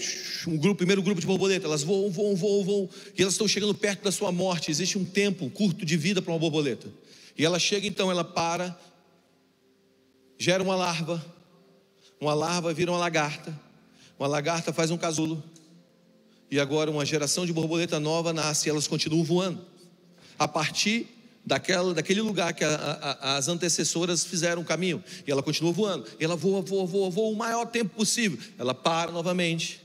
[0.47, 3.73] um grupo, primeiro grupo de borboleta, elas voam, voam, voam, voam, e elas estão chegando
[3.75, 4.71] perto da sua morte.
[4.71, 6.87] Existe um tempo curto de vida para uma borboleta.
[7.37, 8.77] E ela chega então, ela para,
[10.37, 11.23] gera uma larva,
[12.21, 13.59] uma larva vira uma lagarta,
[14.17, 15.43] uma lagarta faz um casulo,
[16.49, 18.69] e agora uma geração de borboleta nova nasce.
[18.69, 19.65] E elas continuam voando.
[20.39, 21.07] A partir
[21.45, 22.75] daquela, daquele lugar que a,
[23.21, 25.03] a, as antecessoras fizeram o caminho.
[25.27, 26.05] E ela continua voando.
[26.19, 28.37] E ela voa, voa, voa, voa o maior tempo possível.
[28.57, 29.81] Ela para novamente,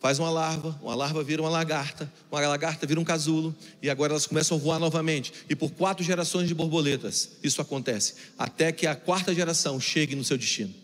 [0.00, 4.14] faz uma larva, uma larva vira uma lagarta, uma lagarta vira um casulo, e agora
[4.14, 5.32] elas começam a voar novamente.
[5.48, 10.24] E por quatro gerações de borboletas, isso acontece, até que a quarta geração chegue no
[10.24, 10.74] seu destino.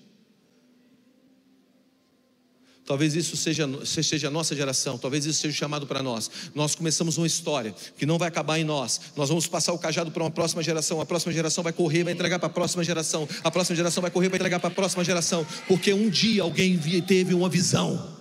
[2.86, 6.30] Talvez isso seja, seja a nossa geração, talvez isso seja chamado para nós.
[6.54, 9.00] Nós começamos uma história que não vai acabar em nós.
[9.16, 11.00] Nós vamos passar o cajado para uma próxima geração.
[11.00, 13.28] A próxima geração vai correr, vai entregar para a próxima geração.
[13.42, 15.44] A próxima geração vai correr, vai entregar para a próxima geração.
[15.66, 18.15] Porque um dia alguém teve uma visão.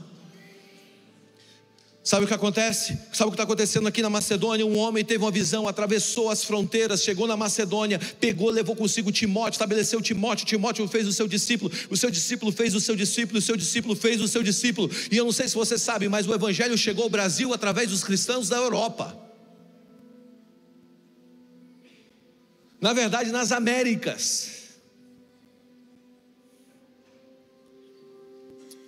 [2.05, 2.95] Sabe o que acontece?
[3.11, 4.63] Sabe o que está acontecendo aqui na Macedônia?
[4.63, 9.55] Um homem teve uma visão, atravessou as fronteiras, chegou na Macedônia, pegou, levou consigo Timóteo,
[9.55, 10.45] estabeleceu Timóteo.
[10.45, 13.95] Timóteo fez o seu discípulo, o seu discípulo fez o seu discípulo, o seu discípulo
[13.95, 14.87] fez o seu discípulo.
[15.11, 18.03] E eu não sei se você sabe, mas o Evangelho chegou ao Brasil através dos
[18.03, 19.17] cristãos da Europa.
[22.79, 24.75] Na verdade, nas Américas.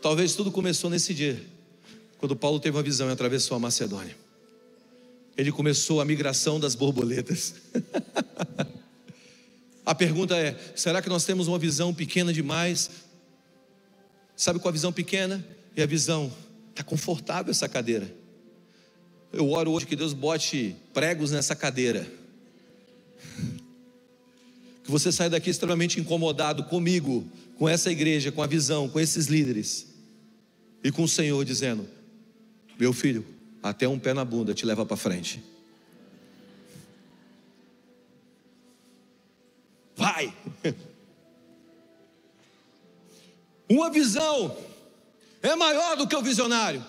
[0.03, 1.56] Talvez tudo começou nesse dia
[2.19, 4.15] quando Paulo teve uma visão e atravessou a Macedônia.
[5.37, 7.53] Ele começou a migração das borboletas.
[9.85, 12.89] a pergunta é: será que nós temos uma visão pequena demais?
[14.35, 15.45] Sabe qual a visão pequena?
[15.75, 16.31] E a visão,
[16.71, 18.11] está confortável essa cadeira.
[19.31, 22.07] Eu oro hoje que Deus bote pregos nessa cadeira.
[24.83, 29.25] Que você saia daqui extremamente incomodado comigo, com essa igreja, com a visão, com esses
[29.25, 29.85] líderes.
[30.81, 31.85] E com o Senhor dizendo:
[32.79, 33.25] meu filho,
[33.61, 35.43] até um pé na bunda te leva para frente.
[39.95, 40.33] Vai!
[43.69, 44.55] Uma visão
[45.41, 46.85] é maior do que o visionário.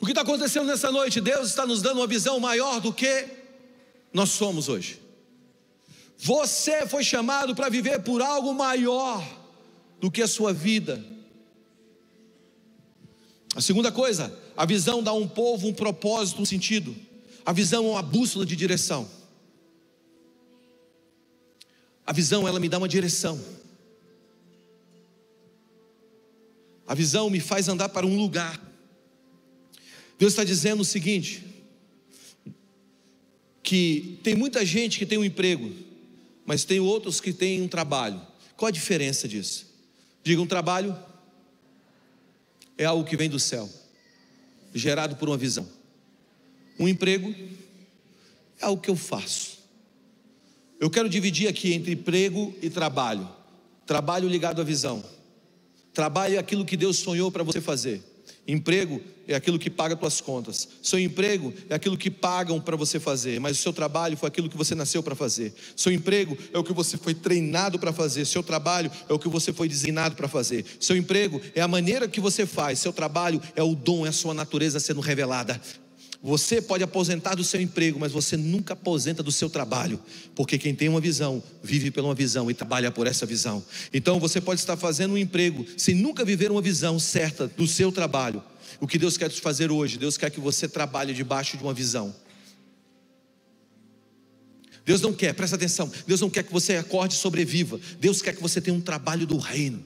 [0.00, 1.20] O que está acontecendo nessa noite?
[1.20, 3.26] Deus está nos dando uma visão maior do que
[4.12, 5.00] nós somos hoje.
[6.16, 9.22] Você foi chamado para viver por algo maior
[10.00, 11.04] do que a sua vida.
[13.54, 16.96] A segunda coisa, a visão dá a um povo um propósito, um sentido.
[17.46, 19.08] A visão é uma bússola de direção.
[22.04, 23.40] A visão, ela me dá uma direção.
[26.88, 28.60] A visão me faz andar para um lugar.
[30.18, 31.44] Deus está dizendo o seguinte:
[33.62, 35.72] que tem muita gente que tem um emprego,
[36.44, 38.20] mas tem outros que têm um trabalho.
[38.56, 39.68] Qual a diferença disso?
[40.24, 40.98] Diga, um trabalho
[42.76, 43.70] é algo que vem do céu,
[44.74, 45.68] gerado por uma visão.
[46.78, 47.34] Um emprego
[48.60, 49.58] é algo que eu faço.
[50.80, 53.28] Eu quero dividir aqui entre emprego e trabalho.
[53.84, 55.02] Trabalho ligado à visão.
[55.92, 58.02] Trabalho é aquilo que Deus sonhou para você fazer.
[58.48, 60.66] Emprego é aquilo que paga suas contas.
[60.82, 64.48] Seu emprego é aquilo que pagam para você fazer, mas o seu trabalho foi aquilo
[64.48, 65.52] que você nasceu para fazer.
[65.76, 68.24] Seu emprego é o que você foi treinado para fazer.
[68.24, 70.64] Seu trabalho é o que você foi designado para fazer.
[70.80, 72.78] Seu emprego é a maneira que você faz.
[72.78, 75.60] Seu trabalho é o dom, é a sua natureza sendo revelada.
[76.20, 80.00] Você pode aposentar do seu emprego, mas você nunca aposenta do seu trabalho,
[80.34, 83.64] porque quem tem uma visão vive pela uma visão e trabalha por essa visão.
[83.94, 87.92] Então você pode estar fazendo um emprego sem nunca viver uma visão certa do seu
[87.92, 88.42] trabalho.
[88.80, 89.96] O que Deus quer te fazer hoje?
[89.96, 92.14] Deus quer que você trabalhe debaixo de uma visão.
[94.84, 97.78] Deus não quer, presta atenção, Deus não quer que você acorde e sobreviva.
[98.00, 99.84] Deus quer que você tenha um trabalho do reino.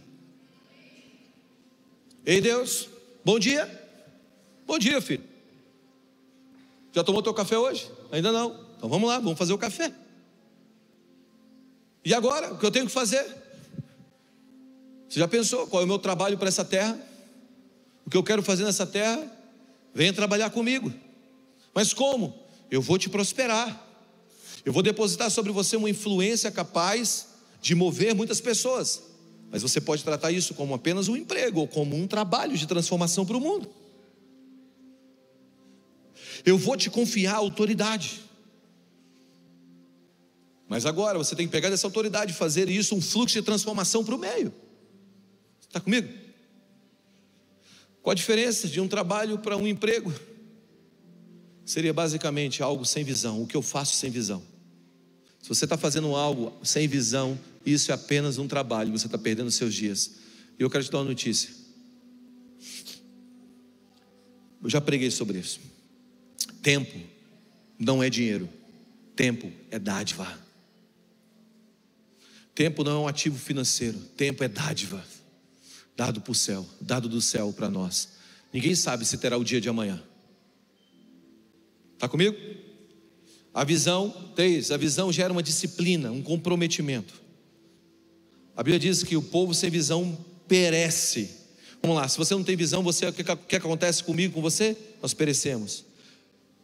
[2.25, 2.89] Ei Deus,
[3.23, 3.69] bom dia.
[4.67, 5.32] Bom dia, filho.
[6.93, 7.91] Já tomou teu café hoje?
[8.11, 8.59] Ainda não.
[8.77, 9.93] Então vamos lá, vamos fazer o café.
[12.05, 13.25] E agora, o que eu tenho que fazer?
[15.09, 16.99] Você já pensou qual é o meu trabalho para essa terra?
[18.05, 19.31] O que eu quero fazer nessa terra?
[19.95, 20.93] Venha trabalhar comigo.
[21.75, 22.35] Mas como?
[22.71, 23.89] Eu vou te prosperar.
[24.65, 27.29] Eu vou depositar sobre você uma influência capaz
[27.61, 29.03] de mover muitas pessoas.
[29.51, 33.25] Mas você pode tratar isso como apenas um emprego ou como um trabalho de transformação
[33.25, 33.69] para o mundo.
[36.45, 38.21] Eu vou te confiar a autoridade.
[40.69, 44.05] Mas agora você tem que pegar essa autoridade e fazer isso um fluxo de transformação
[44.05, 44.53] para o meio.
[45.61, 46.09] Está comigo?
[48.03, 50.13] Qual a diferença de um trabalho para um emprego?
[51.65, 54.43] Seria basicamente algo sem visão, o que eu faço sem visão.
[55.41, 59.51] Se você está fazendo algo sem visão, isso é apenas um trabalho, você está perdendo
[59.51, 60.13] seus dias.
[60.59, 61.51] E eu quero te dar uma notícia.
[64.63, 65.61] Eu já preguei sobre isso.
[66.63, 66.97] Tempo
[67.77, 68.49] não é dinheiro,
[69.17, 70.41] tempo é dádiva.
[72.55, 75.05] Tempo não é um ativo financeiro, tempo é dádiva,
[75.97, 78.11] dado para o céu, dado do céu para nós.
[78.53, 80.03] Ninguém sabe se terá o dia de amanhã.
[81.95, 82.37] Está comigo?
[83.55, 87.21] A visão, três, a visão gera uma disciplina, um comprometimento.
[88.55, 91.31] A Bíblia diz que o povo sem visão perece.
[91.81, 94.77] Vamos lá, se você não tem visão, você, o que, que acontece comigo, com você?
[95.01, 95.85] Nós perecemos.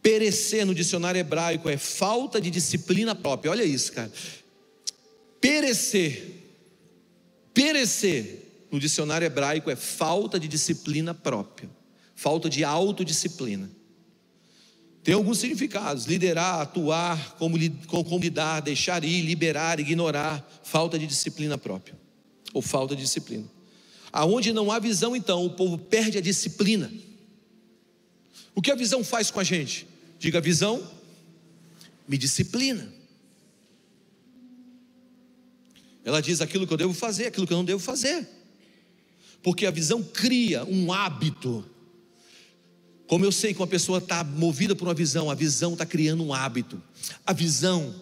[0.01, 3.51] Perecer no dicionário hebraico é falta de disciplina própria.
[3.51, 4.11] Olha isso, cara.
[5.41, 6.35] Perecer.
[7.53, 11.69] Perecer no dicionário hebraico é falta de disciplina própria.
[12.15, 13.69] Falta de autodisciplina.
[15.03, 17.57] Tem alguns significados: liderar, atuar, como,
[18.19, 20.47] lidar, deixar ir, liberar, ignorar.
[20.63, 21.97] Falta de disciplina própria.
[22.53, 23.45] Ou falta de disciplina.
[24.11, 26.91] Aonde não há visão, então, o povo perde a disciplina.
[28.55, 29.87] O que a visão faz com a gente?
[30.17, 30.85] Diga, a visão
[32.07, 32.91] me disciplina.
[36.03, 38.27] Ela diz aquilo que eu devo fazer, aquilo que eu não devo fazer.
[39.43, 41.63] Porque a visão cria um hábito.
[43.07, 46.23] Como eu sei que uma pessoa está movida por uma visão, a visão está criando
[46.23, 46.81] um hábito.
[47.25, 47.95] A visão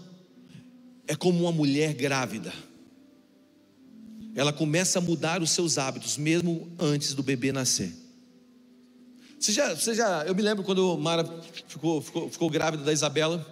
[1.07, 2.53] é como uma mulher grávida.
[4.35, 7.91] Ela começa a mudar os seus hábitos, mesmo antes do bebê nascer.
[9.39, 11.23] Você já, você já, eu me lembro quando Mara
[11.67, 13.45] ficou, ficou, ficou grávida da Isabela.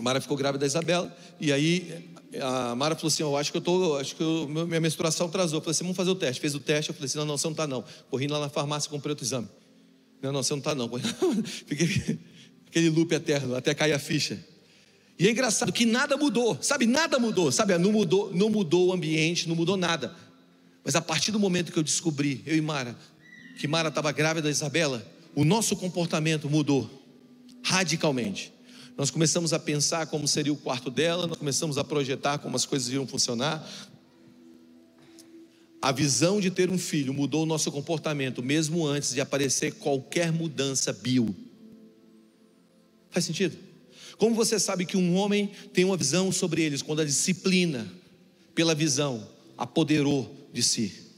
[0.00, 1.14] Mara ficou grávida da Isabela.
[1.38, 4.80] E aí a Mara falou assim: Eu acho que eu tô, acho que eu, minha
[4.80, 5.58] menstruação atrasou.
[5.58, 6.40] Eu falei assim: vamos fazer o teste.
[6.40, 6.90] Fez o teste.
[6.90, 7.84] Eu falei assim: não, não, você não está não.
[8.10, 9.48] Corri lá na farmácia, comprei outro exame.
[10.22, 10.88] Não, não, você não está não.
[11.44, 12.18] Fiquei
[12.66, 14.42] aquele loop eterno, até cair a ficha.
[15.18, 16.86] E é engraçado que nada mudou, sabe?
[16.86, 17.76] Nada mudou, sabe?
[17.76, 20.14] Não mudou, não mudou o ambiente, não mudou nada.
[20.82, 22.96] Mas a partir do momento que eu descobri, eu e Mara,
[23.58, 26.90] que Mara estava grávida da Isabela, o nosso comportamento mudou
[27.62, 28.52] radicalmente.
[28.96, 32.66] Nós começamos a pensar como seria o quarto dela, nós começamos a projetar como as
[32.66, 33.66] coisas iriam funcionar.
[35.80, 40.30] A visão de ter um filho mudou o nosso comportamento, mesmo antes de aparecer qualquer
[40.30, 41.34] mudança bio.
[43.10, 43.56] Faz sentido?
[44.16, 47.90] Como você sabe que um homem tem uma visão sobre eles quando a disciplina,
[48.54, 51.11] pela visão, apoderou de si?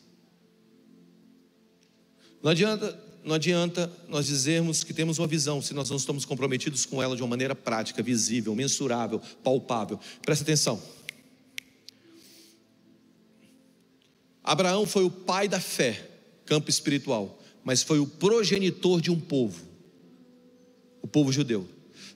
[2.45, 6.85] Não adianta, não adianta nós dizermos que temos uma visão se nós não estamos comprometidos
[6.85, 9.99] com ela de uma maneira prática, visível, mensurável, palpável.
[10.21, 10.81] Presta atenção.
[14.43, 16.07] Abraão foi o pai da fé,
[16.45, 19.65] campo espiritual, mas foi o progenitor de um povo,
[21.01, 21.67] o povo judeu.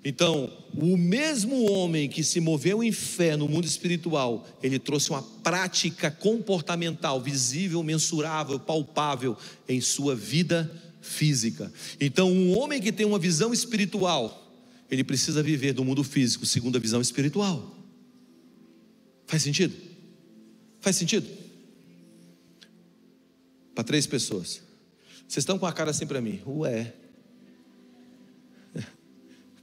[0.05, 5.23] Então, o mesmo homem que se moveu em fé no mundo espiritual, ele trouxe uma
[5.23, 9.37] prática comportamental visível, mensurável, palpável
[9.69, 11.73] em sua vida física.
[12.01, 14.53] Então, um homem que tem uma visão espiritual,
[14.91, 17.77] ele precisa viver do mundo físico segundo a visão espiritual.
[19.27, 19.75] Faz sentido?
[20.81, 21.29] Faz sentido?
[23.75, 24.63] Para três pessoas.
[25.29, 26.41] Vocês estão com a cara assim para mim?
[26.47, 26.95] Ué.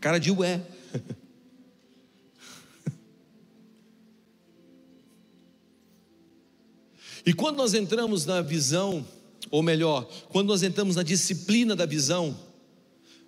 [0.06, 0.62] Cara de ué.
[7.26, 9.04] E quando nós entramos na visão,
[9.50, 12.40] ou melhor, quando nós entramos na disciplina da visão,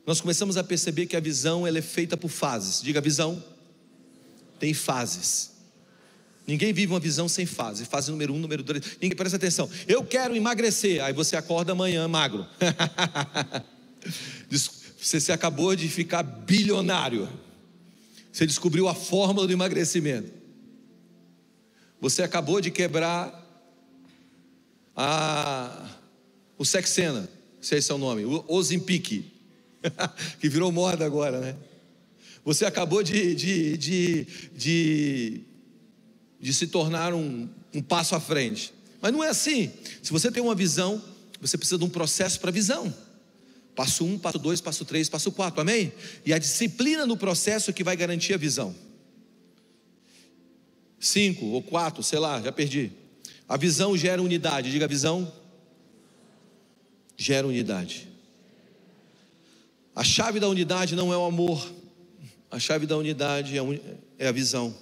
[0.05, 2.79] nós começamos a perceber que a visão ela é feita por fases.
[2.79, 3.43] Diga visão.
[4.59, 5.53] Tem fases.
[6.45, 7.85] Ninguém vive uma visão sem fase.
[7.85, 8.83] Fase número um, número dois.
[9.01, 9.67] Ninguém presta atenção.
[9.87, 11.03] Eu quero emagrecer.
[11.03, 12.45] Aí você acorda amanhã magro.
[14.97, 17.29] Você acabou de ficar bilionário.
[18.31, 20.31] Você descobriu a fórmula do emagrecimento.
[21.99, 23.43] Você acabou de quebrar
[24.95, 25.89] a,
[26.57, 27.29] o Sexena,
[27.61, 29.25] se esse é o nome, o Ozempic,
[30.39, 31.55] que virou moda agora, né?
[32.43, 35.41] Você acabou de, de, de, de,
[36.39, 38.73] de se tornar um, um passo à frente.
[39.01, 39.71] Mas não é assim.
[40.01, 41.03] Se você tem uma visão,
[41.41, 42.93] você precisa de um processo para visão.
[43.77, 45.93] Passo um, passo dois, passo três, passo quatro, amém?
[46.25, 48.75] E a disciplina no processo que vai garantir a visão.
[50.99, 52.91] Cinco ou quatro, sei lá, já perdi.
[53.47, 55.31] A visão gera unidade, diga visão
[57.15, 58.07] gera unidade.
[59.95, 61.71] A chave da unidade não é o amor,
[62.49, 63.61] a chave da unidade é,
[64.17, 64.75] é a visão.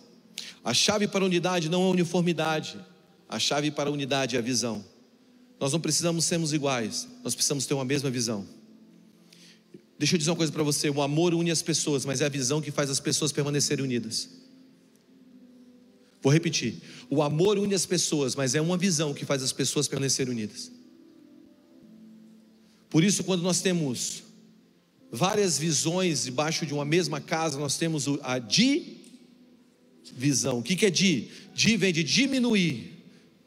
[0.63, 2.79] A chave para a unidade não é a uniformidade,
[3.27, 4.85] a chave para a unidade é a visão.
[5.59, 8.54] Nós não precisamos sermos iguais, nós precisamos ter uma mesma visão.
[9.97, 12.29] Deixa eu dizer uma coisa para você: o amor une as pessoas, mas é a
[12.29, 14.29] visão que faz as pessoas permanecerem unidas.
[16.21, 19.87] Vou repetir: o amor une as pessoas, mas é uma visão que faz as pessoas
[19.87, 20.69] permanecerem unidas.
[22.89, 24.23] Por isso, quando nós temos
[25.11, 28.97] várias visões debaixo de uma mesma casa, nós temos a divisão.
[30.59, 31.29] O que é di?
[31.53, 33.01] Di vem de diminuir,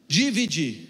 [0.07, 0.89] dividir.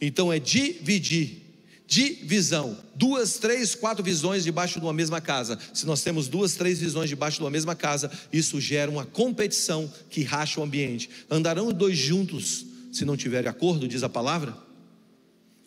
[0.00, 1.45] Então é dividir
[1.86, 2.76] divisão.
[2.94, 5.58] Duas, três, quatro visões debaixo de uma mesma casa.
[5.72, 9.90] Se nós temos duas, três visões debaixo de uma mesma casa, isso gera uma competição
[10.10, 11.08] que racha o ambiente.
[11.30, 14.56] Andarão dois juntos se não tiverem acordo, diz a palavra?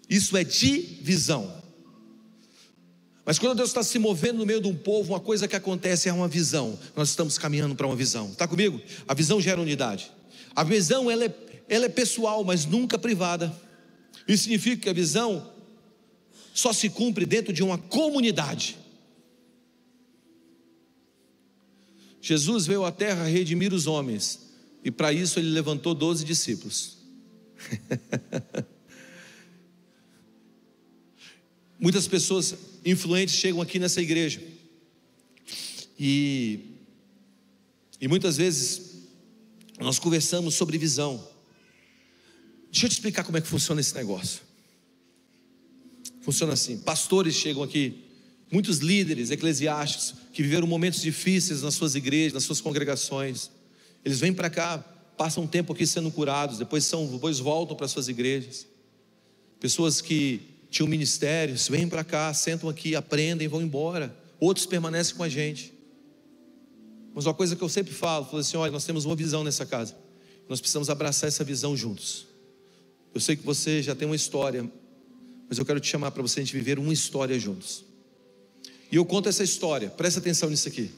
[0.10, 1.60] Isso é divisão.
[3.24, 6.10] Mas quando Deus está se movendo no meio de um povo, uma coisa que acontece
[6.10, 6.80] é uma visão.
[6.96, 8.32] Nós estamos caminhando para uma visão.
[8.32, 8.82] Está comigo?
[9.08, 10.12] A visão gera unidade.
[10.56, 11.34] A visão ela é,
[11.70, 13.56] ela é pessoal, mas nunca privada.
[14.28, 15.48] Isso significa que a visão
[16.54, 18.78] só se cumpre dentro de uma comunidade.
[22.22, 24.40] Jesus veio à terra redimir os homens,
[24.84, 26.98] e para isso ele levantou doze discípulos.
[31.80, 34.42] Muitas pessoas influentes chegam aqui nessa igreja,
[35.98, 36.60] e,
[38.02, 39.08] e muitas vezes
[39.80, 41.26] nós conversamos sobre visão.
[42.72, 44.49] Deixa eu te explicar como é que funciona esse negócio.
[46.22, 48.04] Funciona assim: pastores chegam aqui,
[48.52, 53.50] muitos líderes eclesiásticos que viveram momentos difíceis nas suas igrejas, nas suas congregações.
[54.04, 54.78] Eles vêm para cá,
[55.18, 58.66] passam um tempo aqui sendo curados, depois, são, depois voltam para suas igrejas.
[59.60, 64.16] Pessoas que tinham ministérios, vêm para cá, sentam aqui, aprendem, vão embora.
[64.40, 65.74] Outros permanecem com a gente.
[67.14, 69.66] Mas uma coisa que eu sempre falo, falo assim, olha, nós temos uma visão nessa
[69.66, 69.98] casa.
[70.48, 72.28] Nós precisamos abraçar essa visão juntos.
[73.14, 74.72] Eu sei que você já tem uma história
[75.50, 77.84] mas eu quero te chamar para você a gente viver uma história juntos.
[78.92, 80.92] E eu conto essa história, presta atenção nisso aqui.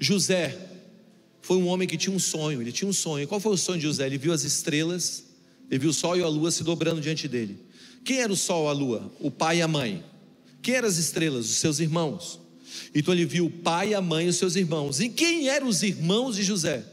[0.00, 0.58] José
[1.42, 3.28] foi um homem que tinha um sonho, ele tinha um sonho.
[3.28, 4.06] Qual foi o sonho de José?
[4.06, 5.24] Ele viu as estrelas,
[5.70, 7.58] ele viu o sol e a lua se dobrando diante dele.
[8.04, 9.12] Quem era o sol e a lua?
[9.20, 10.02] O pai e a mãe.
[10.62, 11.46] Quem eram as estrelas?
[11.50, 12.40] Os seus irmãos.
[12.94, 14.98] Então ele viu o pai, a mãe e os seus irmãos.
[14.98, 16.84] E quem eram os irmãos de José?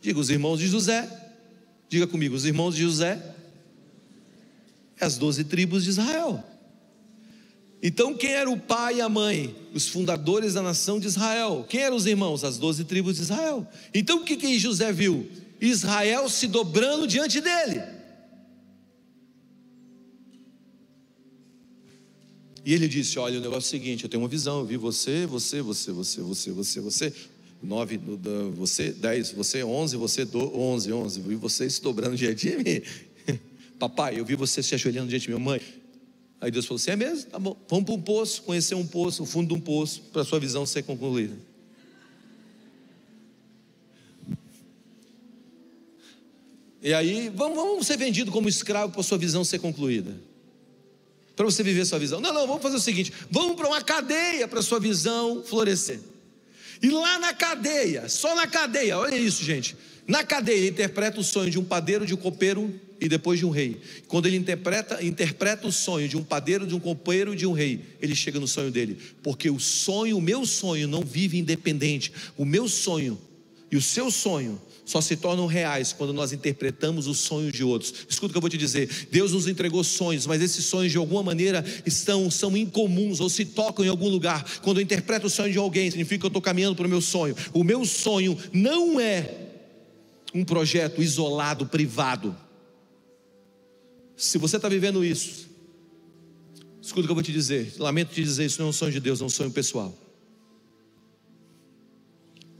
[0.00, 1.08] Diga os irmãos de José.
[1.88, 3.31] Diga comigo, os irmãos de José
[5.02, 6.42] as doze tribos de Israel.
[7.82, 9.54] Então, quem era o pai e a mãe?
[9.74, 11.66] Os fundadores da nação de Israel.
[11.68, 12.44] Quem eram os irmãos?
[12.44, 13.66] As doze tribos de Israel.
[13.92, 15.28] Então, o que, que José viu?
[15.60, 17.82] Israel se dobrando diante dele.
[22.64, 24.76] E ele disse: Olha, o negócio é o seguinte: eu tenho uma visão, eu vi
[24.76, 27.12] você, você, você, você, você, você, você,
[27.60, 27.98] nove,
[28.54, 32.82] você, dez, você, onze, você, do, onze, onze, vi você se dobrando diante de mim.
[33.82, 35.60] Papai, eu vi você se ajoelhando diante de minha mãe.
[36.40, 37.28] Aí Deus falou assim: é mesmo?
[37.28, 40.22] Tá bom, vamos para um poço, conhecer um poço, o fundo de um poço, para
[40.22, 41.36] a sua visão ser concluída.
[46.80, 50.14] E aí, vamos, vamos ser vendido como escravo para a sua visão ser concluída.
[51.34, 52.20] Para você viver sua visão.
[52.20, 55.98] Não, não, vamos fazer o seguinte: vamos para uma cadeia para a sua visão florescer.
[56.80, 59.76] E lá na cadeia, só na cadeia, olha isso, gente.
[60.06, 63.46] Na cadeia, ele interpreta o sonho de um padeiro, de um copeiro e depois de
[63.46, 63.80] um rei.
[64.08, 67.52] Quando ele interpreta, interpreta o sonho de um padeiro, de um copeiro e de um
[67.52, 68.96] rei, ele chega no sonho dele.
[69.22, 72.12] Porque o sonho, o meu sonho, não vive independente.
[72.36, 73.18] O meu sonho
[73.70, 77.94] e o seu sonho só se tornam reais quando nós interpretamos os sonhos de outros.
[78.08, 80.98] Escuta o que eu vou te dizer: Deus nos entregou sonhos, mas esses sonhos de
[80.98, 84.44] alguma maneira estão são incomuns ou se tocam em algum lugar.
[84.60, 87.00] Quando eu interpreto o sonho de alguém, significa que eu estou caminhando para o meu
[87.00, 87.34] sonho.
[87.52, 89.41] O meu sonho não é
[90.34, 92.36] um projeto isolado, privado.
[94.16, 95.48] Se você está vivendo isso,
[96.80, 97.74] escuta o que eu vou te dizer.
[97.78, 99.92] Lamento te dizer, isso não é um sonho de Deus, é um sonho pessoal.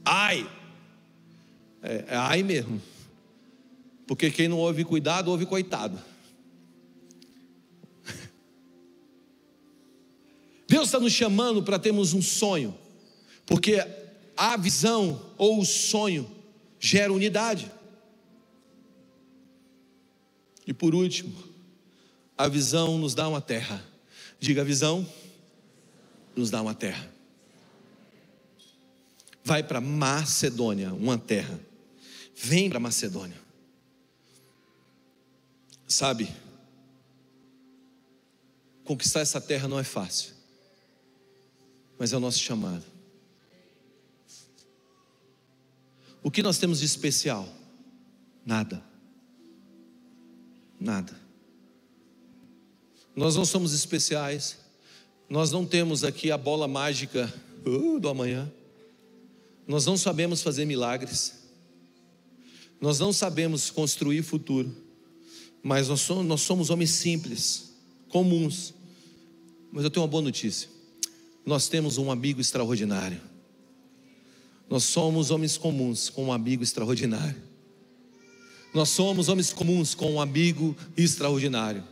[0.05, 0.51] Ai,
[1.83, 2.83] é, é ai mesmo.
[4.07, 5.99] Porque quem não ouve cuidado, ouve coitado.
[10.69, 12.77] Deus está nos chamando para termos um sonho,
[13.47, 13.83] porque
[14.37, 16.42] a visão ou o sonho
[16.83, 17.71] gera unidade.
[20.67, 21.33] E por último,
[22.37, 23.83] a visão nos dá uma terra.
[24.41, 25.07] Diga, a visão
[26.35, 27.09] nos dá uma terra.
[29.45, 31.59] Vai para Macedônia, uma terra.
[32.35, 33.41] Vem para Macedônia.
[35.87, 36.29] Sabe,
[38.83, 40.33] conquistar essa terra não é fácil,
[41.99, 42.92] mas é o nosso chamado.
[46.23, 47.49] O que nós temos de especial?
[48.45, 48.83] Nada.
[50.79, 51.21] Nada.
[53.15, 54.59] Nós não somos especiais,
[55.29, 57.33] nós não temos aqui a bola mágica
[57.67, 58.51] uh, do amanhã,
[59.67, 61.35] nós não sabemos fazer milagres,
[62.81, 64.75] nós não sabemos construir futuro,
[65.63, 67.73] mas nós somos, nós somos homens simples,
[68.09, 68.75] comuns.
[69.71, 70.69] Mas eu tenho uma boa notícia:
[71.47, 73.32] nós temos um amigo extraordinário.
[74.73, 77.37] Nós somos homens comuns com um amigo extraordinário.
[78.73, 81.85] Nós somos homens comuns com um amigo extraordinário.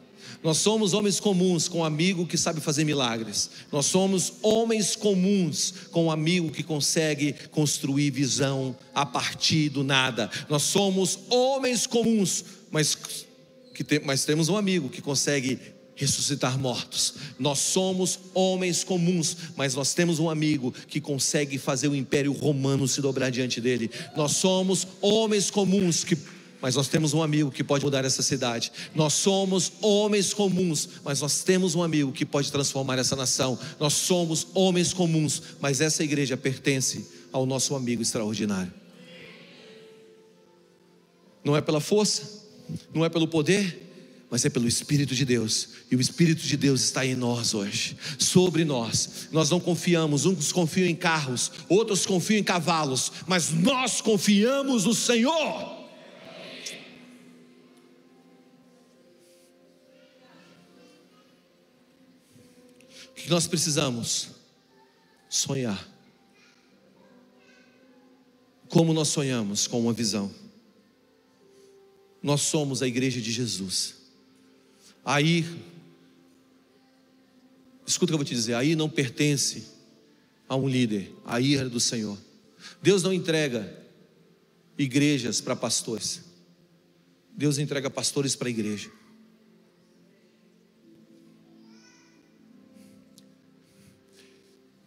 [0.43, 3.51] Nós somos homens comuns com um amigo que sabe fazer milagres.
[3.71, 10.31] Nós somos homens comuns com um amigo que consegue construir visão a partir do nada.
[10.49, 12.97] Nós somos homens comuns, mas,
[13.75, 15.59] que tem, mas temos um amigo que consegue
[16.01, 17.15] ressuscitar mortos.
[17.39, 22.89] Nós somos homens comuns, mas nós temos um amigo que consegue fazer o império romano
[22.89, 23.91] se dobrar diante dele.
[24.17, 26.17] Nós somos homens comuns que
[26.63, 28.71] mas nós temos um amigo que pode mudar essa cidade.
[28.95, 33.59] Nós somos homens comuns, mas nós temos um amigo que pode transformar essa nação.
[33.79, 38.71] Nós somos homens comuns, mas essa igreja pertence ao nosso amigo extraordinário.
[41.43, 42.45] Não é pela força,
[42.93, 43.90] não é pelo poder,
[44.31, 45.71] mas é pelo Espírito de Deus.
[45.91, 49.29] E o Espírito de Deus está em nós hoje, sobre nós.
[49.33, 54.95] Nós não confiamos, uns confiam em carros, outros confiam em cavalos, mas nós confiamos no
[54.95, 55.81] Senhor.
[63.09, 64.29] O que nós precisamos?
[65.29, 65.89] Sonhar.
[68.69, 70.33] Como nós sonhamos com uma visão?
[72.23, 74.00] Nós somos a igreja de Jesus.
[75.05, 75.45] Aí,
[77.87, 79.65] escuta o que eu vou te dizer: aí não pertence
[80.49, 82.19] a um líder, a ira do Senhor.
[82.83, 83.79] Deus não entrega
[84.77, 86.23] igrejas para pastores,
[87.33, 88.91] Deus entrega pastores para a igreja.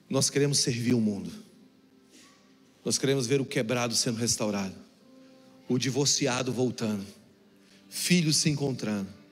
[0.10, 1.32] Nós queremos servir o mundo.
[2.86, 4.76] Nós queremos ver o quebrado sendo restaurado,
[5.70, 7.06] o divorciado voltando,
[7.90, 9.23] filhos se encontrando.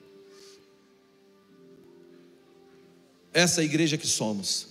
[3.32, 4.68] Essa igreja que somos.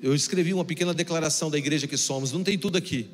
[0.00, 3.08] Eu escrevi uma pequena declaração da igreja que somos, não tem tudo aqui.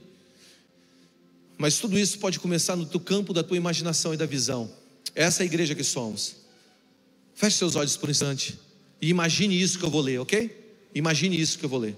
[1.57, 4.71] Mas tudo isso pode começar no campo da tua imaginação e da visão.
[5.15, 6.37] Essa é a igreja que somos.
[7.35, 8.59] Feche seus olhos por um instante
[9.01, 10.65] e imagine isso que eu vou ler, ok?
[10.95, 11.97] Imagine isso que eu vou ler.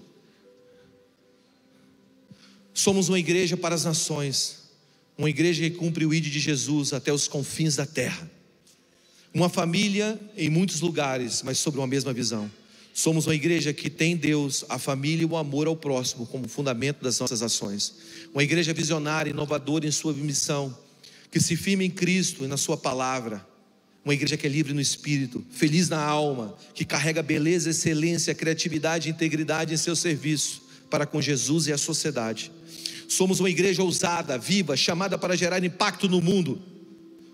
[2.73, 4.59] Somos uma igreja para as nações,
[5.17, 8.31] uma igreja que cumpre o ID de Jesus até os confins da terra.
[9.37, 12.51] Uma família em muitos lugares, mas sobre uma mesma visão.
[12.95, 17.03] Somos uma igreja que tem Deus, a família e o amor ao próximo como fundamento
[17.03, 17.97] das nossas ações.
[18.33, 20.75] Uma igreja visionária, inovadora em sua missão,
[21.31, 23.47] que se firma em Cristo e na Sua palavra.
[24.03, 29.11] Uma igreja que é livre no espírito, feliz na alma, que carrega beleza, excelência, criatividade
[29.11, 32.51] e integridade em seu serviço para com Jesus e a sociedade.
[33.07, 36.59] Somos uma igreja ousada, viva, chamada para gerar impacto no mundo.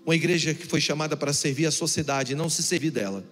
[0.05, 3.23] Uma igreja que foi chamada para servir a sociedade e não se servir dela.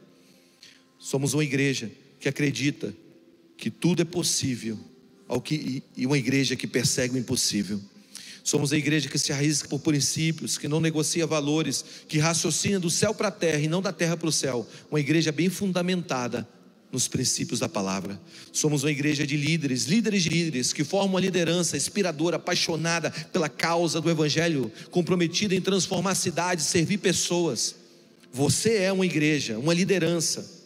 [0.98, 2.94] Somos uma igreja que acredita
[3.58, 4.80] que tudo é possível,
[5.28, 7.80] ao que, e uma igreja que persegue o impossível.
[8.44, 12.90] Somos a igreja que se arrisca por princípios, que não negocia valores, que raciocina do
[12.90, 14.68] céu para a terra e não da terra para o céu.
[14.90, 16.48] Uma igreja bem fundamentada
[16.92, 18.20] nos princípios da palavra.
[18.52, 23.48] Somos uma igreja de líderes, líderes de líderes, que formam uma liderança inspiradora, apaixonada pela
[23.48, 27.76] causa do Evangelho, comprometida em transformar cidades, servir pessoas.
[28.34, 30.60] Você é uma igreja, uma liderança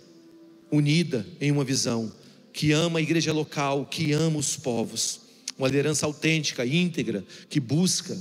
[0.71, 2.11] unida em uma visão,
[2.51, 5.21] que ama a igreja local, que ama os povos,
[5.57, 8.17] uma liderança autêntica, íntegra, que busca,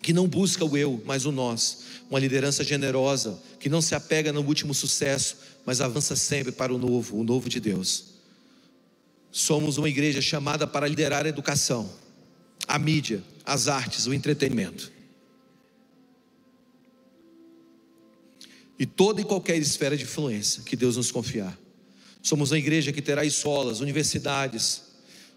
[0.00, 4.32] que não busca o eu, mas o nós, uma liderança generosa, que não se apega
[4.32, 8.14] no último sucesso, mas avança sempre para o novo, o novo de Deus.
[9.30, 11.90] Somos uma igreja chamada para liderar a educação,
[12.66, 14.94] a mídia, as artes, o entretenimento.
[18.78, 21.58] e toda e qualquer esfera de influência que Deus nos confiar.
[22.22, 24.82] Somos uma igreja que terá escolas, universidades,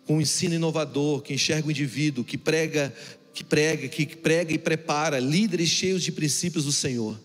[0.05, 2.93] com um ensino inovador, que enxerga o indivíduo, que prega,
[3.34, 7.19] que prega, que prega e prepara líderes cheios de princípios do Senhor.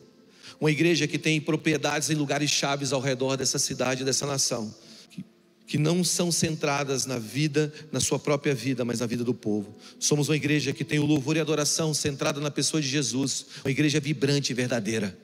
[0.62, 4.72] Uma igreja que tem propriedades em lugares chaves ao redor dessa cidade, dessa nação,
[5.10, 5.24] que,
[5.66, 9.76] que não são centradas na vida, na sua própria vida, mas na vida do povo.
[9.98, 13.72] Somos uma igreja que tem o louvor e adoração centrada na pessoa de Jesus, uma
[13.72, 15.18] igreja vibrante e verdadeira.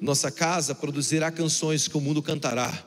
[0.00, 2.86] Nossa casa produzirá canções que o mundo cantará,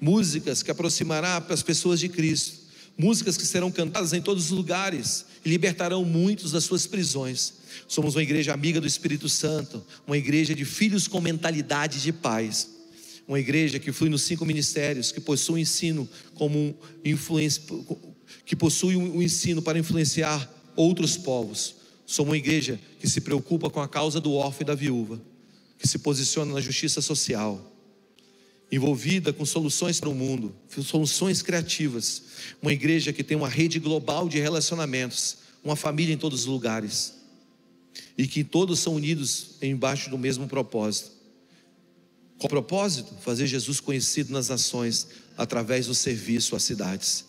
[0.00, 2.58] músicas que aproximará as pessoas de Cristo,
[2.98, 7.54] músicas que serão cantadas em todos os lugares e libertarão muitos das suas prisões.
[7.88, 12.70] Somos uma igreja amiga do Espírito Santo, uma igreja de filhos com mentalidade de paz,
[13.26, 16.74] uma igreja que flui nos cinco ministérios, que possui um ensino como um
[17.04, 17.62] influência,
[18.44, 21.76] que possui um ensino para influenciar outros povos.
[22.06, 25.20] Somos uma igreja que se preocupa com a causa do órfão e da viúva
[25.82, 27.60] que se posiciona na justiça social,
[28.70, 32.22] envolvida com soluções para o mundo, soluções criativas,
[32.60, 37.14] uma igreja que tem uma rede global de relacionamentos, uma família em todos os lugares,
[38.16, 41.10] e que todos são unidos embaixo do mesmo propósito.
[42.38, 43.14] Qual propósito?
[43.20, 47.24] Fazer Jesus conhecido nas nações através do serviço às cidades.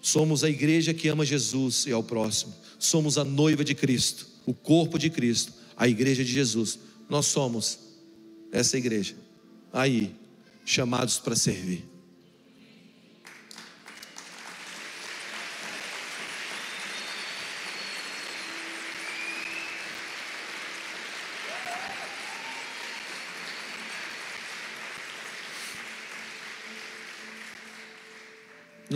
[0.00, 2.54] Somos a igreja que ama Jesus e ao próximo.
[2.78, 6.78] Somos a noiva de Cristo, o corpo de Cristo, a igreja de Jesus.
[7.08, 7.78] Nós somos
[8.52, 9.14] essa igreja.
[9.72, 10.14] Aí,
[10.64, 11.84] chamados para servir.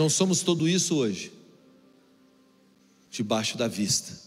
[0.01, 1.33] Não somos tudo isso hoje,
[3.11, 4.19] debaixo da vista,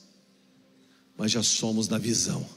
[1.18, 2.48] mas já somos na visão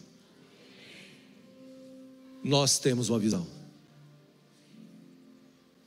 [2.46, 3.44] nós temos uma visão.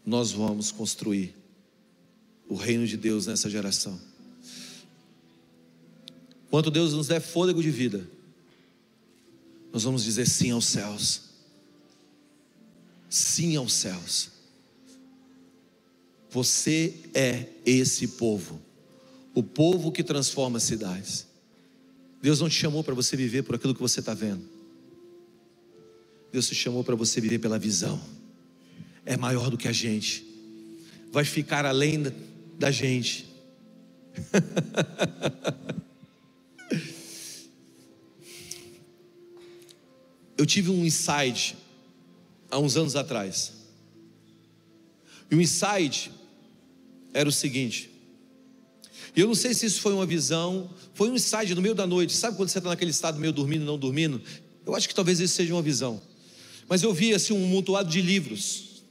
[0.06, 1.34] Nós vamos construir
[2.50, 3.98] o reino de Deus nessa geração.
[6.50, 8.06] Quanto Deus nos der fôlego de vida,
[9.72, 11.22] nós vamos dizer sim aos céus.
[13.10, 14.39] Sim aos céus.
[16.30, 18.62] Você é esse povo,
[19.34, 21.28] o povo que transforma cidades.
[22.22, 24.44] Deus não te chamou para você viver por aquilo que você está vendo.
[26.32, 28.00] Deus te chamou para você viver pela visão.
[29.06, 30.24] É maior do que a gente.
[31.12, 32.04] Vai ficar além
[32.60, 33.28] da gente.
[40.38, 41.58] Eu tive um insight
[42.52, 43.52] há uns anos atrás.
[45.30, 46.12] E o insight
[47.14, 47.90] era o seguinte.
[49.16, 51.88] E eu não sei se isso foi uma visão, foi um insight no meio da
[51.88, 52.14] noite.
[52.14, 54.22] Sabe quando você está naquele estado meio dormindo, não dormindo?
[54.66, 56.02] Eu acho que talvez isso seja uma visão
[56.70, 58.84] mas eu vi assim um montoado de livros.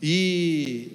[0.00, 0.92] E,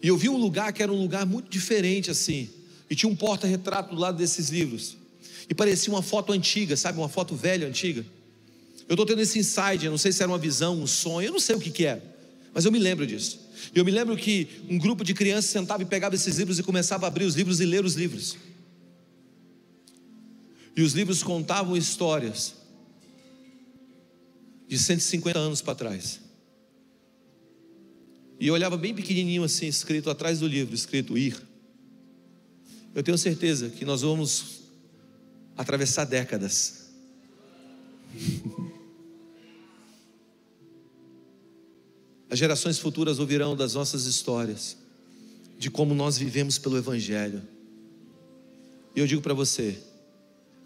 [0.00, 2.48] e eu vi um lugar que era um lugar muito diferente assim.
[2.88, 4.96] E tinha um porta-retrato do lado desses livros.
[5.50, 6.98] E parecia uma foto antiga, sabe?
[6.98, 8.06] Uma foto velha, antiga.
[8.88, 11.32] Eu estou tendo esse insight, eu não sei se era uma visão, um sonho, eu
[11.32, 12.02] não sei o que, que era,
[12.52, 13.40] mas eu me lembro disso.
[13.72, 17.06] Eu me lembro que um grupo de crianças sentava e pegava esses livros e começava
[17.06, 18.36] a abrir os livros e ler os livros.
[20.76, 22.54] E os livros contavam histórias
[24.66, 26.20] de 150 anos para trás.
[28.40, 31.40] E eu olhava bem pequenininho assim, escrito atrás do livro, escrito ir.
[32.94, 34.60] Eu tenho certeza que nós vamos
[35.56, 36.90] atravessar décadas.
[42.34, 44.76] As gerações futuras ouvirão das nossas histórias,
[45.56, 47.40] de como nós vivemos pelo Evangelho.
[48.92, 49.78] E eu digo para você,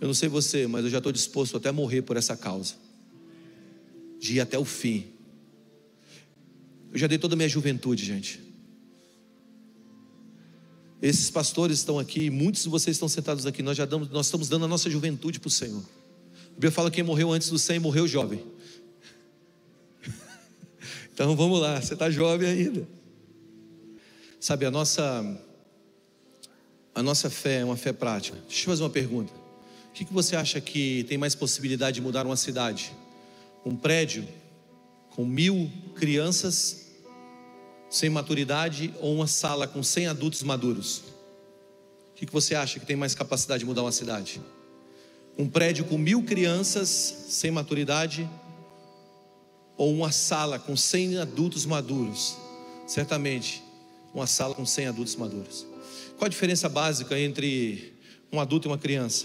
[0.00, 2.76] eu não sei você, mas eu já estou disposto até a morrer por essa causa,
[4.18, 5.08] de ir até o fim.
[6.90, 8.40] Eu já dei toda a minha juventude, gente.
[11.02, 13.62] Esses pastores estão aqui, muitos de vocês estão sentados aqui.
[13.62, 15.82] Nós já damos, nós estamos dando a nossa juventude para o Senhor.
[15.82, 18.42] A Bíblia fala que quem morreu antes do 100 morreu jovem.
[21.18, 22.86] Então vamos lá, você está jovem ainda.
[24.38, 25.42] Sabe, a nossa,
[26.94, 28.38] a nossa fé é uma fé prática.
[28.46, 29.32] Deixa eu fazer uma pergunta.
[29.88, 32.92] O que, que você acha que tem mais possibilidade de mudar uma cidade?
[33.66, 34.28] Um prédio
[35.10, 36.86] com mil crianças
[37.90, 40.98] sem maturidade ou uma sala com 100 adultos maduros?
[42.12, 44.40] O que, que você acha que tem mais capacidade de mudar uma cidade?
[45.36, 48.30] Um prédio com mil crianças sem maturidade
[49.78, 52.36] ou uma sala com 100 adultos maduros?
[52.86, 53.62] Certamente,
[54.12, 55.66] uma sala com 100 adultos maduros.
[56.18, 57.94] Qual a diferença básica entre
[58.32, 59.24] um adulto e uma criança?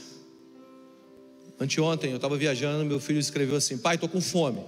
[1.60, 4.64] Anteontem eu estava viajando, meu filho escreveu assim: Pai, estou com fome.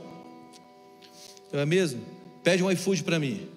[1.48, 2.04] Então é mesmo?
[2.44, 3.48] Pede um iFood para mim.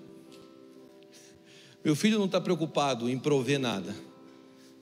[1.84, 3.94] Meu filho não está preocupado em prover nada,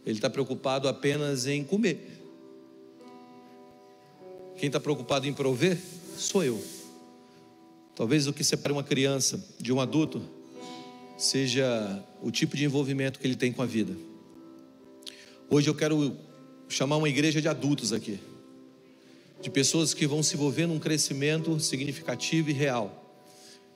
[0.05, 2.17] ele está preocupado apenas em comer.
[4.57, 5.79] Quem está preocupado em prover
[6.17, 6.76] sou eu.
[7.97, 10.23] Talvez o que separe uma criança de um adulto
[11.17, 13.97] seja o tipo de envolvimento que ele tem com a vida.
[15.49, 16.15] Hoje eu quero
[16.69, 18.21] chamar uma igreja de adultos aqui,
[19.41, 23.03] de pessoas que vão se envolver num crescimento significativo e real.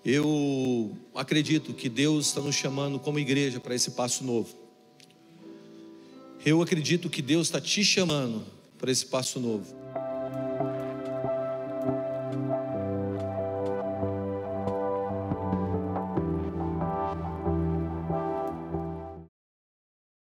[0.05, 4.55] Eu acredito que Deus está nos chamando como igreja para esse passo novo.
[6.45, 8.45] Eu acredito que Deus está te chamando
[8.79, 9.80] para esse passo novo.